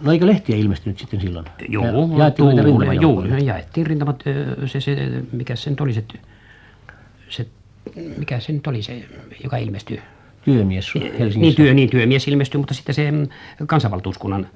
No 0.00 0.12
eikö 0.12 0.26
lehtiä 0.26 0.56
ilmestynyt 0.56 0.98
sitten 0.98 1.20
silloin? 1.20 1.46
Joo, 1.68 1.84
ja, 1.84 2.18
jaettiin 2.18 2.64
rintaman 2.64 3.02
joo, 3.02 3.24
jaettiin 3.24 3.86
rintamat, 3.86 4.22
se, 4.66 4.80
se, 4.80 4.96
mikä 5.32 5.56
sen 5.56 5.76
oli 5.80 5.92
se, 5.92 6.04
se, 7.28 7.46
mikä 8.16 8.40
se 8.40 8.52
nyt 8.52 8.66
oli 8.66 8.82
se, 8.82 9.02
joka 9.42 9.56
ilmestyi? 9.56 10.00
Työmies 10.44 10.94
Helsingissä. 10.94 11.40
Niin, 11.40 11.54
työ, 11.54 11.74
niin 11.74 11.90
työmies 11.90 12.28
ilmestyi, 12.28 12.58
mutta 12.58 12.74
sitten 12.74 12.94
se 12.94 13.10
mm, 13.10 13.28
kansanvaltuuskunnan 13.66 14.48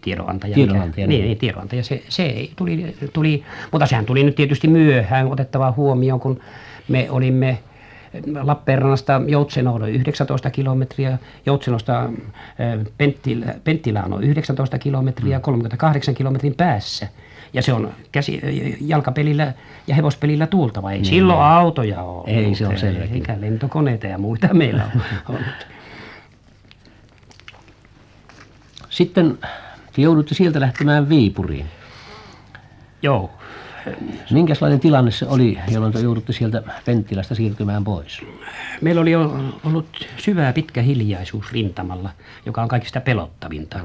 tiedonantaja. 0.00 0.54
Tiedonantaja. 0.54 1.06
Mikä, 1.06 1.18
niin, 1.18 1.24
niin, 1.24 1.38
tiedonantaja. 1.38 1.84
Se, 1.84 2.02
se 2.08 2.48
tuli, 2.56 2.96
tuli, 3.12 3.44
mutta 3.72 3.86
sehän 3.86 4.06
tuli 4.06 4.24
nyt 4.24 4.36
tietysti 4.36 4.68
myöhään 4.68 5.26
otettava 5.26 5.74
huomioon, 5.76 6.20
kun 6.20 6.40
me 6.88 7.10
olimme 7.10 7.58
Lappeenrannasta 8.42 9.20
Joutsenoon 9.26 9.82
on 9.82 9.90
19 9.90 10.50
kilometriä, 10.50 11.18
Joutsenosta 11.46 12.10
Penttilään 13.64 14.12
on 14.12 14.24
19 14.24 14.78
kilometriä, 14.78 15.40
38 15.40 16.12
mm. 16.12 16.16
kilometrin 16.16 16.54
päässä. 16.54 17.08
Ja 17.52 17.62
se 17.62 17.72
on 17.72 17.92
käsi, 18.12 18.40
jalkapelillä 18.80 19.52
ja 19.86 19.94
hevospelillä 19.94 20.46
tuultava. 20.46 20.90
Ei 20.90 20.98
niin. 20.98 21.04
silloin 21.04 21.40
autoja 21.40 22.02
ole. 22.02 22.24
Ei, 22.26 22.54
se 22.54 22.66
on 22.66 22.78
selvä. 22.78 23.04
Eikä 23.04 23.36
lentokoneita 23.40 24.06
ja 24.06 24.18
muita 24.18 24.54
meillä 24.54 24.90
on 24.94 25.02
ollut. 25.28 25.66
Sitten 28.90 29.38
te 29.92 30.02
joudutte 30.02 30.34
sieltä 30.34 30.60
lähtemään 30.60 31.08
Viipuriin. 31.08 31.66
Joo. 33.02 33.30
Minkälainen 34.30 34.80
tilanne 34.80 35.10
se 35.10 35.26
oli, 35.26 35.58
jolloin 35.68 35.92
te 35.92 36.00
joudutte 36.00 36.32
sieltä 36.32 36.62
Penttilästä 36.84 37.34
siirtymään 37.34 37.84
pois? 37.84 38.22
Meillä 38.80 39.00
oli 39.00 39.14
ollut 39.64 40.08
syvää 40.16 40.52
pitkä 40.52 40.82
hiljaisuus 40.82 41.52
rintamalla, 41.52 42.10
joka 42.46 42.62
on 42.62 42.68
kaikista 42.68 43.00
pelottavinta. 43.00 43.80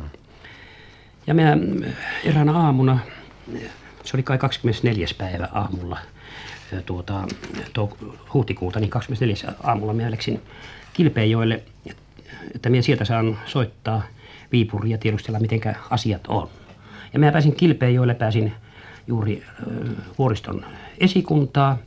Ja 1.28 1.34
minä 1.34 1.58
eräänä 2.24 2.54
aamuna, 2.58 3.00
se 4.04 4.18
oli 4.18 4.24
kai 4.24 4.38
24. 4.38 5.08
päivä 5.18 5.48
aamulla, 5.52 5.98
tuota, 6.86 7.28
tuo, 7.74 7.98
huhtikuuta, 8.34 8.80
niin 8.80 8.90
24. 8.90 9.54
aamulla 9.64 9.94
minä 9.94 10.12
läksin 10.12 10.42
Kilpeenjoelle, 10.94 11.64
että 12.56 12.70
minä 12.70 12.82
sieltä 12.82 13.06
saan 13.06 13.40
soittaa 13.46 14.04
Viipuria 14.52 14.92
ja 14.92 14.98
tiedustella, 14.98 15.40
miten 15.40 15.62
asiat 15.90 16.22
on. 16.28 16.50
Ja 17.14 17.20
minä 17.20 17.32
pääsin 17.32 17.56
Kilpeenjoelle, 17.56 18.14
pääsin 18.14 18.54
juuri 19.08 19.44
vuoriston 20.18 20.66
esikuntaa, 20.98 21.78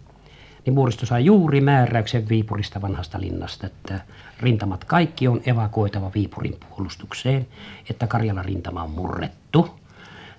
niin 0.66 0.74
vuoristo 0.74 1.07
sai 1.07 1.24
juuri 1.24 1.61
määräyksen 1.61 2.29
Viipurista 2.29 2.83
vanhasta 2.83 3.20
linnasta, 3.20 3.66
että 3.66 4.00
rintamat 4.40 4.85
kaikki 4.85 5.29
on 5.29 5.40
evakuoitava 5.46 6.11
Viipurin 6.14 6.57
puolustukseen, 6.68 7.46
että 7.90 8.07
Karjalan 8.07 8.44
rintama 8.44 8.83
on 8.83 8.90
murrettu 8.90 9.70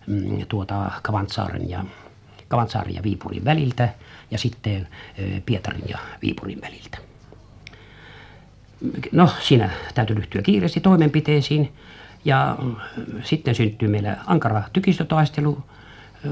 mm, 0.08 0.46
tuota 0.50 0.92
Kavantsaaren 1.02 1.70
ja, 1.70 1.86
Kavantsaaren 2.48 2.96
ja 2.96 3.04
Viipurin 3.04 3.46
väliltä 3.46 3.90
ja 4.32 4.38
sitten 4.38 4.88
Pietarin 5.46 5.90
ja 5.90 5.98
Viipurin 6.22 6.62
väliltä. 6.62 6.98
No, 9.12 9.30
siinä 9.40 9.70
täytyy 9.94 10.16
ryhtyä 10.16 10.42
kiireesti 10.42 10.80
toimenpiteisiin 10.80 11.74
ja 12.26 12.58
sitten 13.24 13.56
syntyy 13.56 13.88
meillä 13.88 14.18
ankara 14.26 14.64
tykistötaistelu 14.74 15.64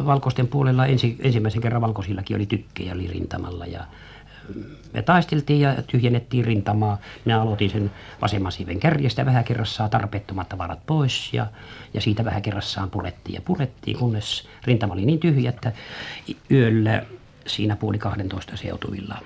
valkoisten 0.06 0.48
puolella 0.48 0.86
ensi, 0.86 1.18
ensimmäisen 1.20 1.62
kerran 1.62 1.82
valkoisillakin 1.82 2.36
oli 2.36 2.46
tykkejä 2.46 2.94
oli 2.94 3.08
rintamalla 3.08 3.66
ja 3.66 3.86
me 4.94 5.02
taisteltiin 5.02 5.62
ja 5.62 5.76
tyhjennettiin 5.88 6.46
rintamaa. 6.46 6.98
Minä 7.26 7.42
aloitin 7.42 7.70
sen 7.70 7.92
vasemman 8.22 8.52
siiven 8.52 8.80
kärjestä 8.80 9.26
vähän 9.26 9.44
kerrassaan 9.44 9.90
tarpeettomat 9.90 10.50
tavarat 10.50 10.86
pois 10.86 11.34
ja, 11.34 11.48
ja 11.94 12.02
siitä 12.02 12.26
vähän 12.26 12.42
kerrassaan 12.42 12.90
purettiin 12.90 13.36
ja 13.36 13.42
purettiin, 13.42 13.98
kunnes 13.98 14.48
rintama 14.64 14.94
oli 14.94 15.06
niin 15.06 15.20
tyhjä, 15.20 15.50
että 15.50 15.72
yöllä 16.52 17.04
siinä 17.48 17.76
puoli 17.76 17.98
12 17.98 18.58
seutuvilla 18.58 19.18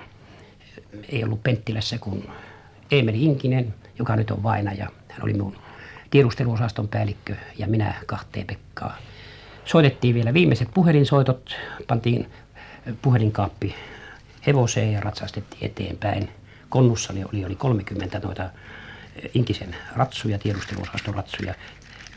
ei 1.08 1.24
ollut 1.24 1.42
Penttilässä 1.42 1.98
kuin 1.98 2.30
Eemeli 2.90 3.24
Inkinen, 3.24 3.74
joka 3.98 4.16
nyt 4.16 4.30
on 4.30 4.42
vainaja. 4.42 4.88
Hän 5.08 5.22
oli 5.22 5.32
minun 5.32 5.56
tiedusteluosaston 6.10 6.88
päällikkö 6.88 7.36
ja 7.58 7.66
minä 7.66 7.94
kahteen 8.06 8.46
Pekkaa 8.46 8.96
soitettiin 9.68 10.14
vielä 10.14 10.34
viimeiset 10.34 10.68
puhelinsoitot, 10.74 11.56
pantiin 11.86 12.30
puhelinkaappi 13.02 13.74
hevoseen 14.46 14.92
ja 14.92 15.00
ratsastettiin 15.00 15.64
eteenpäin. 15.70 16.30
Konnussa 16.68 17.12
oli, 17.12 17.24
oli, 17.24 17.44
oli 17.44 17.54
30 17.54 18.18
noita 18.18 18.50
Inkisen 19.34 19.76
ratsuja, 19.96 20.38
tiedusteluosaston 20.38 21.14
ratsuja, 21.14 21.54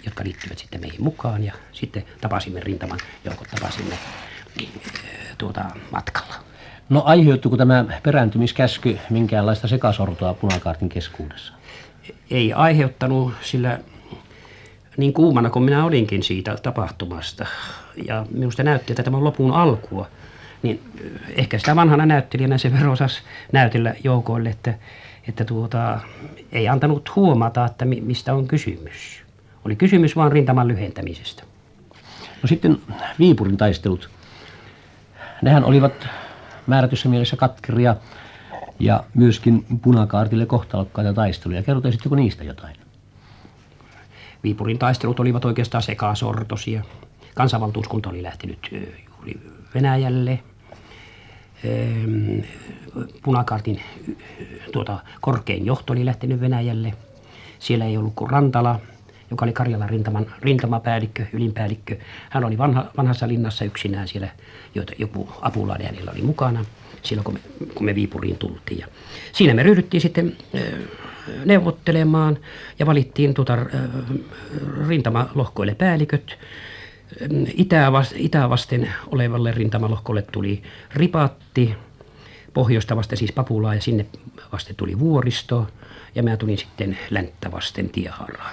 jotka 0.06 0.24
liittyvät 0.24 0.58
sitten 0.58 0.82
meihin 0.82 1.04
mukaan. 1.04 1.44
Ja 1.44 1.54
sitten 1.72 2.04
tapasimme 2.22 2.60
rintaman 2.60 3.00
joukot, 3.26 3.48
tapasimme 3.48 3.98
tuota, 5.38 5.66
matkalla. 5.92 6.36
No 6.90 7.04
aiheuttuiko 7.06 7.58
tämä 7.58 7.86
perääntymiskäsky 8.04 8.98
minkäänlaista 9.10 9.68
sekasortoa 9.68 10.34
punakaartin 10.34 10.90
keskuudessa? 10.90 11.54
Ei 12.32 12.54
aiheuttanut, 12.54 13.34
sillä 13.42 13.80
niin 14.98 15.14
kuumana 15.14 15.50
kuin 15.50 15.64
minä 15.64 15.86
olinkin 15.86 16.24
siitä 16.24 16.56
tapahtumasta. 16.64 17.46
Ja 18.08 18.26
minusta 18.32 18.64
näytti, 18.64 18.94
että 18.94 19.04
tämä 19.04 19.18
on 19.18 19.24
lopun 19.24 19.52
alkua. 19.52 20.08
Niin 20.64 20.82
ehkä 21.36 21.58
sitä 21.58 21.76
vanhana 21.76 22.06
näyttelijänä 22.06 22.58
se 22.58 22.74
verran 22.74 22.92
osasi 22.92 23.22
näytellä 23.52 23.96
joukoille, 24.04 24.50
että, 24.50 24.74
että 25.28 25.46
tuota, 25.46 26.00
ei 26.52 26.68
antanut 26.68 27.16
huomata, 27.16 27.66
että 27.66 27.86
mistä 27.86 28.34
on 28.34 28.48
kysymys. 28.48 29.24
Oli 29.66 29.76
kysymys 29.76 30.16
vain 30.16 30.32
rintaman 30.32 30.68
lyhentämisestä. 30.68 31.44
No 32.44 32.48
sitten 32.48 32.78
Viipurin 33.20 33.58
taistelut. 33.58 34.10
Nehän 35.42 35.64
olivat 35.64 36.08
määrätyssä 36.68 37.10
mielessä 37.10 37.36
katkeria 37.36 37.96
ja 38.80 39.04
myöskin 39.14 39.66
punakaartille 39.82 40.46
kohtalokkaita 40.46 41.14
taisteluja. 41.14 41.64
Kerrotaisitteko 41.64 42.16
niistä 42.16 42.44
jotain? 42.44 42.81
Viipurin 44.44 44.80
taistelut 44.80 45.20
olivat 45.20 45.46
oikeastaan 45.46 45.84
sekasortosia. 45.84 46.84
Kansanvaltuuskunta 47.36 48.10
oli 48.10 48.24
lähtenyt 48.24 48.60
juuri 49.08 49.39
Venäjälle. 49.76 50.39
Punakartin 53.24 53.82
tuota, 54.72 55.00
korkein 55.22 55.66
johto 55.66 55.94
oli 55.94 56.06
lähtenyt 56.06 56.39
Venäjälle. 56.39 56.94
Siellä 57.60 57.86
ei 57.86 57.98
ollut 57.98 58.14
kuin 58.16 58.30
Rantala, 58.30 58.80
joka 59.32 59.46
oli 59.46 59.54
Karjalan 59.54 59.89
rintaman, 59.89 60.26
rintamapäällikkö, 60.42 61.26
ylinpäällikkö. 61.34 61.98
Hän 62.30 62.44
oli 62.44 62.58
vanha, 62.58 62.86
vanhassa 62.98 63.28
linnassa 63.28 63.66
yksinään 63.66 64.08
siellä, 64.08 64.30
joita 64.76 64.94
joku 64.98 65.30
apulainen 65.42 65.88
hänellä 65.88 66.12
oli 66.12 66.22
mukana 66.22 66.66
silloin, 67.02 67.26
kun 67.26 67.34
me, 67.34 67.39
kun 67.76 67.86
me 67.86 67.96
Viipuriin 67.96 68.38
tultiin. 68.38 68.80
Ja 68.80 68.88
siinä 69.34 69.54
me 69.54 69.64
ryhdyttiin 69.64 70.02
sitten 70.02 70.38
neuvottelemaan 71.45 72.38
ja 72.80 72.86
valittiin 72.86 73.34
tuota, 73.34 73.57
rintamalohkoille 74.88 75.76
päälliköt. 75.76 76.38
Itää, 77.53 77.91
itää 78.15 78.49
vasten 78.49 78.89
olevalle 79.07 79.51
rintamalohkolle 79.51 80.22
tuli 80.32 80.63
ripatti, 80.93 81.76
pohjoista 82.53 82.95
vasten 82.95 83.17
siis 83.17 83.32
Papulaa 83.32 83.76
ja 83.76 83.82
sinne 83.82 84.05
vasten 84.51 84.76
tuli 84.76 84.99
vuoristo 84.99 85.67
ja 86.15 86.24
mä 86.24 86.38
tulin 86.38 86.57
sitten 86.57 86.97
länttä 87.09 87.51
vasten 87.51 87.89
Tieharaa 87.89 88.51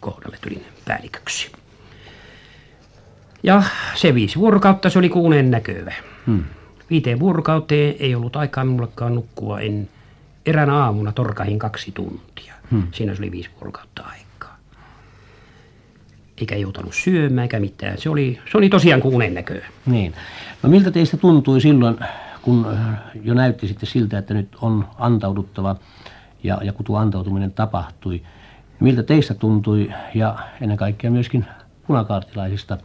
kohdalle 0.00 0.36
tulin 0.40 0.64
päälliköksi. 0.84 1.52
Ja 3.42 3.62
se 3.94 4.14
viisi 4.14 4.38
vuorokautta 4.38 4.90
se 4.90 4.98
oli 4.98 5.08
kuuneen 5.08 5.50
näkövä. 5.50 5.94
Hmm. 6.26 6.44
Viiteen 6.90 7.20
vuorokauteen 7.20 7.94
ei 7.98 8.14
ollut 8.14 8.36
aikaa 8.36 8.64
minullekaan 8.64 9.14
nukkua. 9.14 9.60
En 9.60 9.88
eräänä 10.46 10.74
aamuna 10.74 11.12
torkahin 11.12 11.58
kaksi 11.58 11.92
tuntia. 11.92 12.54
Hmm. 12.70 12.86
Siinä 12.92 13.14
se 13.14 13.22
oli 13.22 13.30
viisi 13.30 13.50
vuorokautta 13.54 14.02
aikaa. 14.02 14.58
Eikä 16.38 16.56
joutanut 16.56 16.94
syömään 16.94 17.42
eikä 17.42 17.60
mitään. 17.60 17.98
Se 17.98 18.10
oli, 18.10 18.38
se 18.52 18.58
oli 18.58 18.68
tosiaan 18.68 19.00
kuuneen 19.00 19.34
näköä. 19.34 19.66
Niin. 19.86 20.14
No 20.62 20.68
miltä 20.68 20.90
teistä 20.90 21.16
tuntui 21.16 21.60
silloin, 21.60 21.98
kun 22.42 22.78
jo 23.22 23.34
näytti 23.34 23.68
sitten 23.68 23.88
siltä, 23.88 24.18
että 24.18 24.34
nyt 24.34 24.48
on 24.60 24.88
antauduttava 24.98 25.76
ja, 26.42 26.58
ja 26.62 26.72
kun 26.72 26.84
tuo 26.84 26.98
antautuminen 26.98 27.52
tapahtui– 27.52 28.22
Miltä 28.80 29.02
teistä 29.02 29.34
tuntui 29.34 29.92
ja 30.14 30.38
ennen 30.60 30.76
kaikkea 30.76 31.10
myöskin 31.10 31.46
punakaartilaisista, 31.86 32.78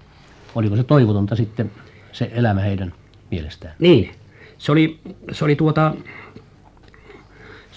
oliko 0.56 0.76
se 0.76 0.84
toivotonta 0.84 1.36
sitten 1.36 1.72
se 2.12 2.32
elämä 2.34 2.62
heidän 2.62 2.94
mielestään? 3.32 3.74
Niin, 3.80 4.12
se 4.58 4.72
oli, 4.72 5.00
se 5.32 5.46
oli 5.46 5.56
tuota, 5.56 5.94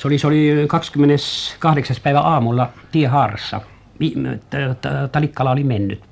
se 0.02 0.08
oli, 0.08 0.18
se 0.18 0.26
oli 0.26 0.64
28. 0.68 1.96
päivä 2.02 2.20
aamulla 2.20 2.68
Tiehaarassa. 2.92 3.60
Talikkala 5.12 5.50
oli 5.50 5.64
mennyt, 5.64 6.02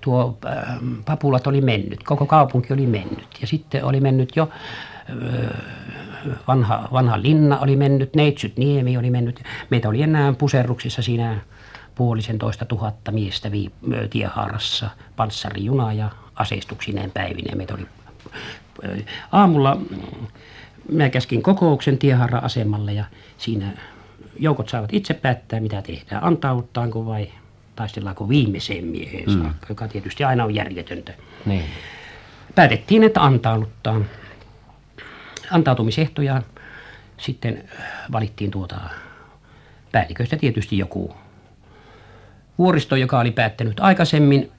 tuo 0.00 0.38
Papulat 1.04 1.46
oli 1.46 1.60
mennyt, 1.60 2.02
koko 2.02 2.26
kaupunki 2.26 2.72
oli 2.72 2.86
mennyt 2.86 3.28
ja 3.40 3.46
sitten 3.46 3.84
oli 3.84 4.00
mennyt 4.00 4.36
jo 4.36 4.48
vanha, 6.48 6.88
vanha 6.92 7.22
linna 7.22 7.58
oli 7.58 7.76
mennyt, 7.76 8.14
Neitsyt 8.14 8.56
Niemi 8.56 8.96
oli 8.96 9.10
mennyt. 9.10 9.42
Meitä 9.70 9.88
oli 9.88 10.02
enää 10.02 10.32
puserruksissa 10.32 11.02
siinä 11.02 11.40
puolisen 11.94 12.38
toista 12.38 12.64
tuhatta 12.64 13.12
miestä 13.12 13.50
vii, 13.52 13.70
tiehaarassa, 14.10 14.90
panssarijuna 15.16 15.92
ja 15.92 16.10
aseistuksineen 16.34 17.10
päivineen. 17.10 17.58
Meitä 17.58 17.74
oli 17.74 17.86
aamulla 19.32 19.78
minä 20.88 21.10
käskin 21.10 21.42
kokouksen 21.42 21.98
tiehaara-asemalle 21.98 22.92
ja 22.92 23.04
siinä 23.38 23.72
joukot 24.38 24.68
saavat 24.68 24.94
itse 24.94 25.14
päättää, 25.14 25.60
mitä 25.60 25.82
tehdään. 25.82 26.24
Antauduttaanko 26.24 27.06
vai 27.06 27.28
taistellaanko 27.76 28.28
viimeiseen 28.28 28.84
mieheen 28.84 29.30
mm. 29.30 29.42
saakka, 29.42 29.66
joka 29.68 29.88
tietysti 29.88 30.24
aina 30.24 30.44
on 30.44 30.54
järjetöntä. 30.54 31.12
Niin. 31.46 31.64
Päätettiin, 32.54 33.04
että 33.04 33.24
antauduttaan 33.24 34.06
antautumisehtoja 35.50 36.42
sitten 37.16 37.64
valittiin 38.12 38.50
tuota 38.50 38.76
päälliköistä 39.92 40.36
tietysti 40.36 40.78
joku 40.78 41.14
vuoristo, 42.58 42.96
joka 42.96 43.20
oli 43.20 43.30
päättänyt 43.30 43.80
aikaisemmin 43.80 44.50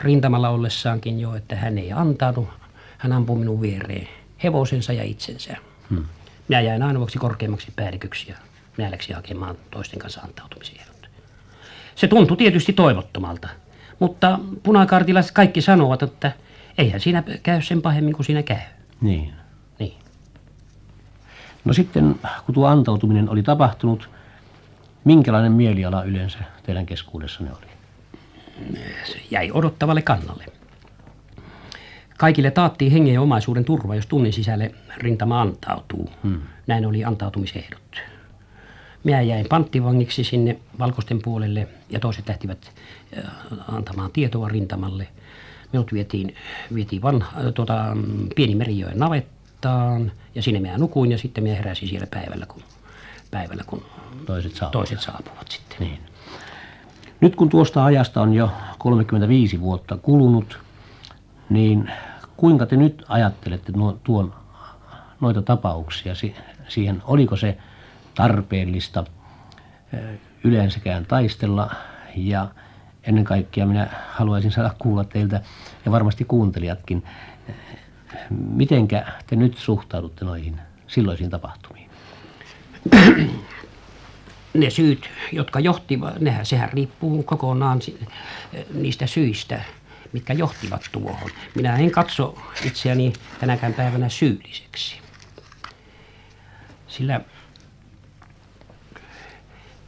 rintamalla 0.00 0.48
ollessaankin 0.48 1.20
jo, 1.20 1.34
että 1.34 1.56
hän 1.56 1.78
ei 1.78 1.92
antanut. 1.92 2.48
Hän 2.98 3.12
ampui 3.12 3.38
minun 3.38 3.60
viereen 3.60 4.08
hevosensa 4.44 4.92
ja 4.92 5.04
itsensä. 5.04 5.56
Hmm. 5.90 6.04
Minä 6.48 6.60
jäin 6.60 6.82
ainoaksi 6.82 7.18
korkeammaksi 7.18 7.72
päälliköksi 7.76 8.30
ja 8.30 8.36
minä 8.76 8.90
läksin 8.90 9.16
hakemaan 9.16 9.56
toisten 9.70 9.98
kanssa 9.98 10.20
antautumisia. 10.20 10.82
Se 11.94 12.08
tuntui 12.08 12.36
tietysti 12.36 12.72
toivottomalta, 12.72 13.48
mutta 13.98 14.38
punakartilaiset 14.62 15.32
kaikki 15.32 15.60
sanovat, 15.60 16.02
että 16.02 16.32
eihän 16.78 17.00
siinä 17.00 17.22
käy 17.42 17.62
sen 17.62 17.82
pahemmin 17.82 18.14
kuin 18.14 18.26
siinä 18.26 18.42
käy. 18.42 18.60
Niin. 19.00 19.32
No 21.64 21.72
sitten, 21.72 22.20
kun 22.46 22.54
tuo 22.54 22.66
antautuminen 22.66 23.28
oli 23.28 23.42
tapahtunut, 23.42 24.10
minkälainen 25.04 25.52
mieliala 25.52 26.02
yleensä 26.02 26.38
teidän 26.62 26.86
keskuudessanne 26.86 27.52
oli? 27.52 27.66
Se 29.04 29.20
jäi 29.30 29.50
odottavalle 29.54 30.02
kannalle. 30.02 30.44
Kaikille 32.18 32.50
taattiin 32.50 32.92
hengen 32.92 33.14
ja 33.14 33.20
omaisuuden 33.20 33.64
turva, 33.64 33.94
jos 33.94 34.06
tunnin 34.06 34.32
sisälle 34.32 34.74
rintama 34.96 35.40
antautuu. 35.40 36.10
Hmm. 36.22 36.40
Näin 36.66 36.86
oli 36.86 37.04
antautumisehdot. 37.04 38.02
Minä 39.04 39.20
jäin 39.20 39.46
panttivangiksi 39.48 40.24
sinne 40.24 40.56
valkoisten 40.78 41.22
puolelle 41.22 41.68
ja 41.90 42.00
toiset 42.00 42.28
lähtivät 42.28 42.72
äh, 43.18 43.24
antamaan 43.68 44.10
tietoa 44.12 44.48
rintamalle. 44.48 45.08
Minut 45.72 45.92
vietiin, 45.92 46.34
vietiin 46.74 47.02
vanha, 47.02 47.52
tuota, 47.52 47.96
pieni 48.36 48.54
merijoen 48.54 48.98
navettaan 48.98 50.12
ja 50.34 50.42
sinne 50.42 50.60
minä 50.60 50.78
nukuin 50.78 51.12
ja 51.12 51.18
sitten 51.18 51.44
minä 51.44 51.56
heräsin 51.56 51.88
siellä 51.88 52.06
päivällä, 52.06 52.46
kun, 52.46 52.62
päivällä, 53.30 53.64
kun 53.66 53.82
toiset, 54.26 54.54
saapuvat. 54.54 54.72
toiset 54.72 55.00
saapuvat 55.00 55.48
sitten. 55.50 55.78
Niin. 55.80 55.98
Nyt 57.20 57.36
kun 57.36 57.48
tuosta 57.48 57.84
ajasta 57.84 58.20
on 58.20 58.34
jo 58.34 58.50
35 58.78 59.60
vuotta 59.60 59.96
kulunut, 59.96 60.58
niin 61.52 61.90
kuinka 62.36 62.66
te 62.66 62.76
nyt 62.76 63.04
ajattelette 63.08 63.72
tuon, 64.04 64.34
noita 65.20 65.42
tapauksia? 65.42 66.14
Siihen, 66.68 67.02
oliko 67.04 67.36
se 67.36 67.58
tarpeellista 68.14 69.04
yleensäkään 70.44 71.06
taistella? 71.06 71.70
Ja 72.16 72.48
ennen 73.02 73.24
kaikkea 73.24 73.66
minä 73.66 73.88
haluaisin 74.08 74.52
saada 74.52 74.74
kuulla 74.78 75.04
teiltä 75.04 75.40
ja 75.84 75.92
varmasti 75.92 76.24
kuuntelijatkin, 76.24 77.02
Mitenkä 78.30 79.06
te 79.26 79.36
nyt 79.36 79.58
suhtaudutte 79.58 80.24
noihin 80.24 80.60
silloisiin 80.86 81.30
tapahtumiin? 81.30 81.90
Ne 84.54 84.70
syyt, 84.70 85.10
jotka 85.32 85.60
johtivat, 85.60 86.20
nehän, 86.20 86.46
sehän 86.46 86.72
riippuu 86.72 87.22
kokonaan 87.22 87.80
niistä 88.74 89.06
syistä, 89.06 89.62
mitkä 90.12 90.32
johtivat 90.32 90.82
tuohon. 90.92 91.30
Minä 91.54 91.76
en 91.76 91.90
katso 91.90 92.38
itseäni 92.64 93.12
tänäkään 93.40 93.74
päivänä 93.74 94.08
syylliseksi. 94.08 95.00
Sillä 96.88 97.20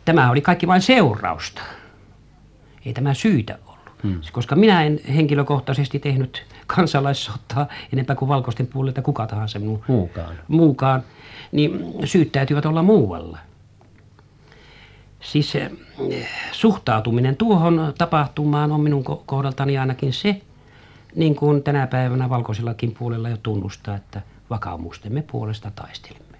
tämä 0.04 0.30
oli 0.30 0.40
kaikki 0.40 0.66
vain 0.66 0.82
seurausta. 0.82 1.62
Ei 2.86 2.92
tämä 2.92 3.14
syytä 3.14 3.58
ollut. 3.66 4.02
Hmm. 4.02 4.20
Koska 4.32 4.56
minä 4.56 4.82
en 4.82 5.00
henkilökohtaisesti 5.14 5.98
tehnyt 5.98 6.46
kansalaissotaa 6.66 7.68
enempää 7.92 8.16
kuin 8.16 8.28
valkoisten 8.28 8.66
puolelta 8.66 9.02
kuka 9.02 9.26
tahansa 9.26 9.58
minun 9.58 9.84
muukaan. 9.88 10.36
muukaan, 10.48 11.02
niin 11.52 11.94
syyt 12.04 12.32
täytyvät 12.32 12.66
olla 12.66 12.82
muualla. 12.82 13.38
Siis 15.24 15.56
eh, 15.56 15.70
suhtautuminen 16.52 17.36
tuohon 17.36 17.94
tapahtumaan 17.98 18.72
on 18.72 18.80
minun 18.80 19.04
kohdaltani 19.26 19.78
ainakin 19.78 20.12
se, 20.12 20.40
niin 21.14 21.36
kuin 21.36 21.62
tänä 21.62 21.86
päivänä 21.86 22.30
valkoisellakin 22.30 22.94
puolella 22.98 23.28
jo 23.28 23.36
tunnustaa, 23.36 23.96
että 23.96 24.22
vakaumustemme 24.50 25.22
puolesta 25.22 25.70
taistelimme. 25.70 26.38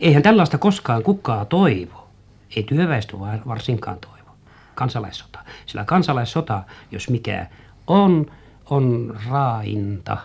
Eihän 0.00 0.22
tällaista 0.22 0.58
koskaan 0.58 1.02
kukaan 1.02 1.46
toivo. 1.46 2.08
Ei 2.56 2.62
työväestö 2.62 3.18
varsinkaan 3.18 3.98
toivo. 3.98 4.30
Kansalaissota. 4.74 5.38
Sillä 5.66 5.84
kansalaissota, 5.84 6.62
jos 6.90 7.10
mikä, 7.10 7.46
on, 7.86 8.30
on 8.70 9.16
raainta 9.30 10.16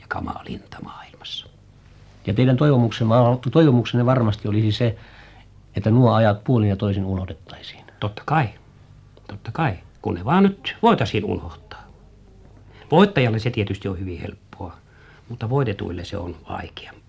ja 0.00 0.06
kamalinta 0.08 0.78
maailmassa. 0.84 1.46
Ja 2.26 2.34
teidän 2.34 2.56
toivomuksenne, 2.56 3.14
toivomuksenne 3.52 4.06
varmasti 4.06 4.48
olisi 4.48 4.72
se, 4.72 4.96
että 5.76 5.90
nuo 5.90 6.12
ajat 6.12 6.44
puolin 6.44 6.68
ja 6.68 6.76
toisin 6.76 7.04
unohdettaisiin. 7.04 7.84
Totta 8.00 8.22
kai. 8.26 8.48
Totta 9.26 9.50
kai. 9.52 9.74
Kun 10.02 10.14
ne 10.14 10.24
vaan 10.24 10.42
nyt 10.42 10.76
voitaisiin 10.82 11.24
unohtaa. 11.24 11.82
Voittajalle 12.90 13.38
se 13.38 13.50
tietysti 13.50 13.88
on 13.88 13.98
hyvin 13.98 14.20
helppoa, 14.20 14.76
mutta 15.28 15.50
voitetuille 15.50 16.04
se 16.04 16.16
on 16.16 16.36
vaikeampaa. 16.48 16.99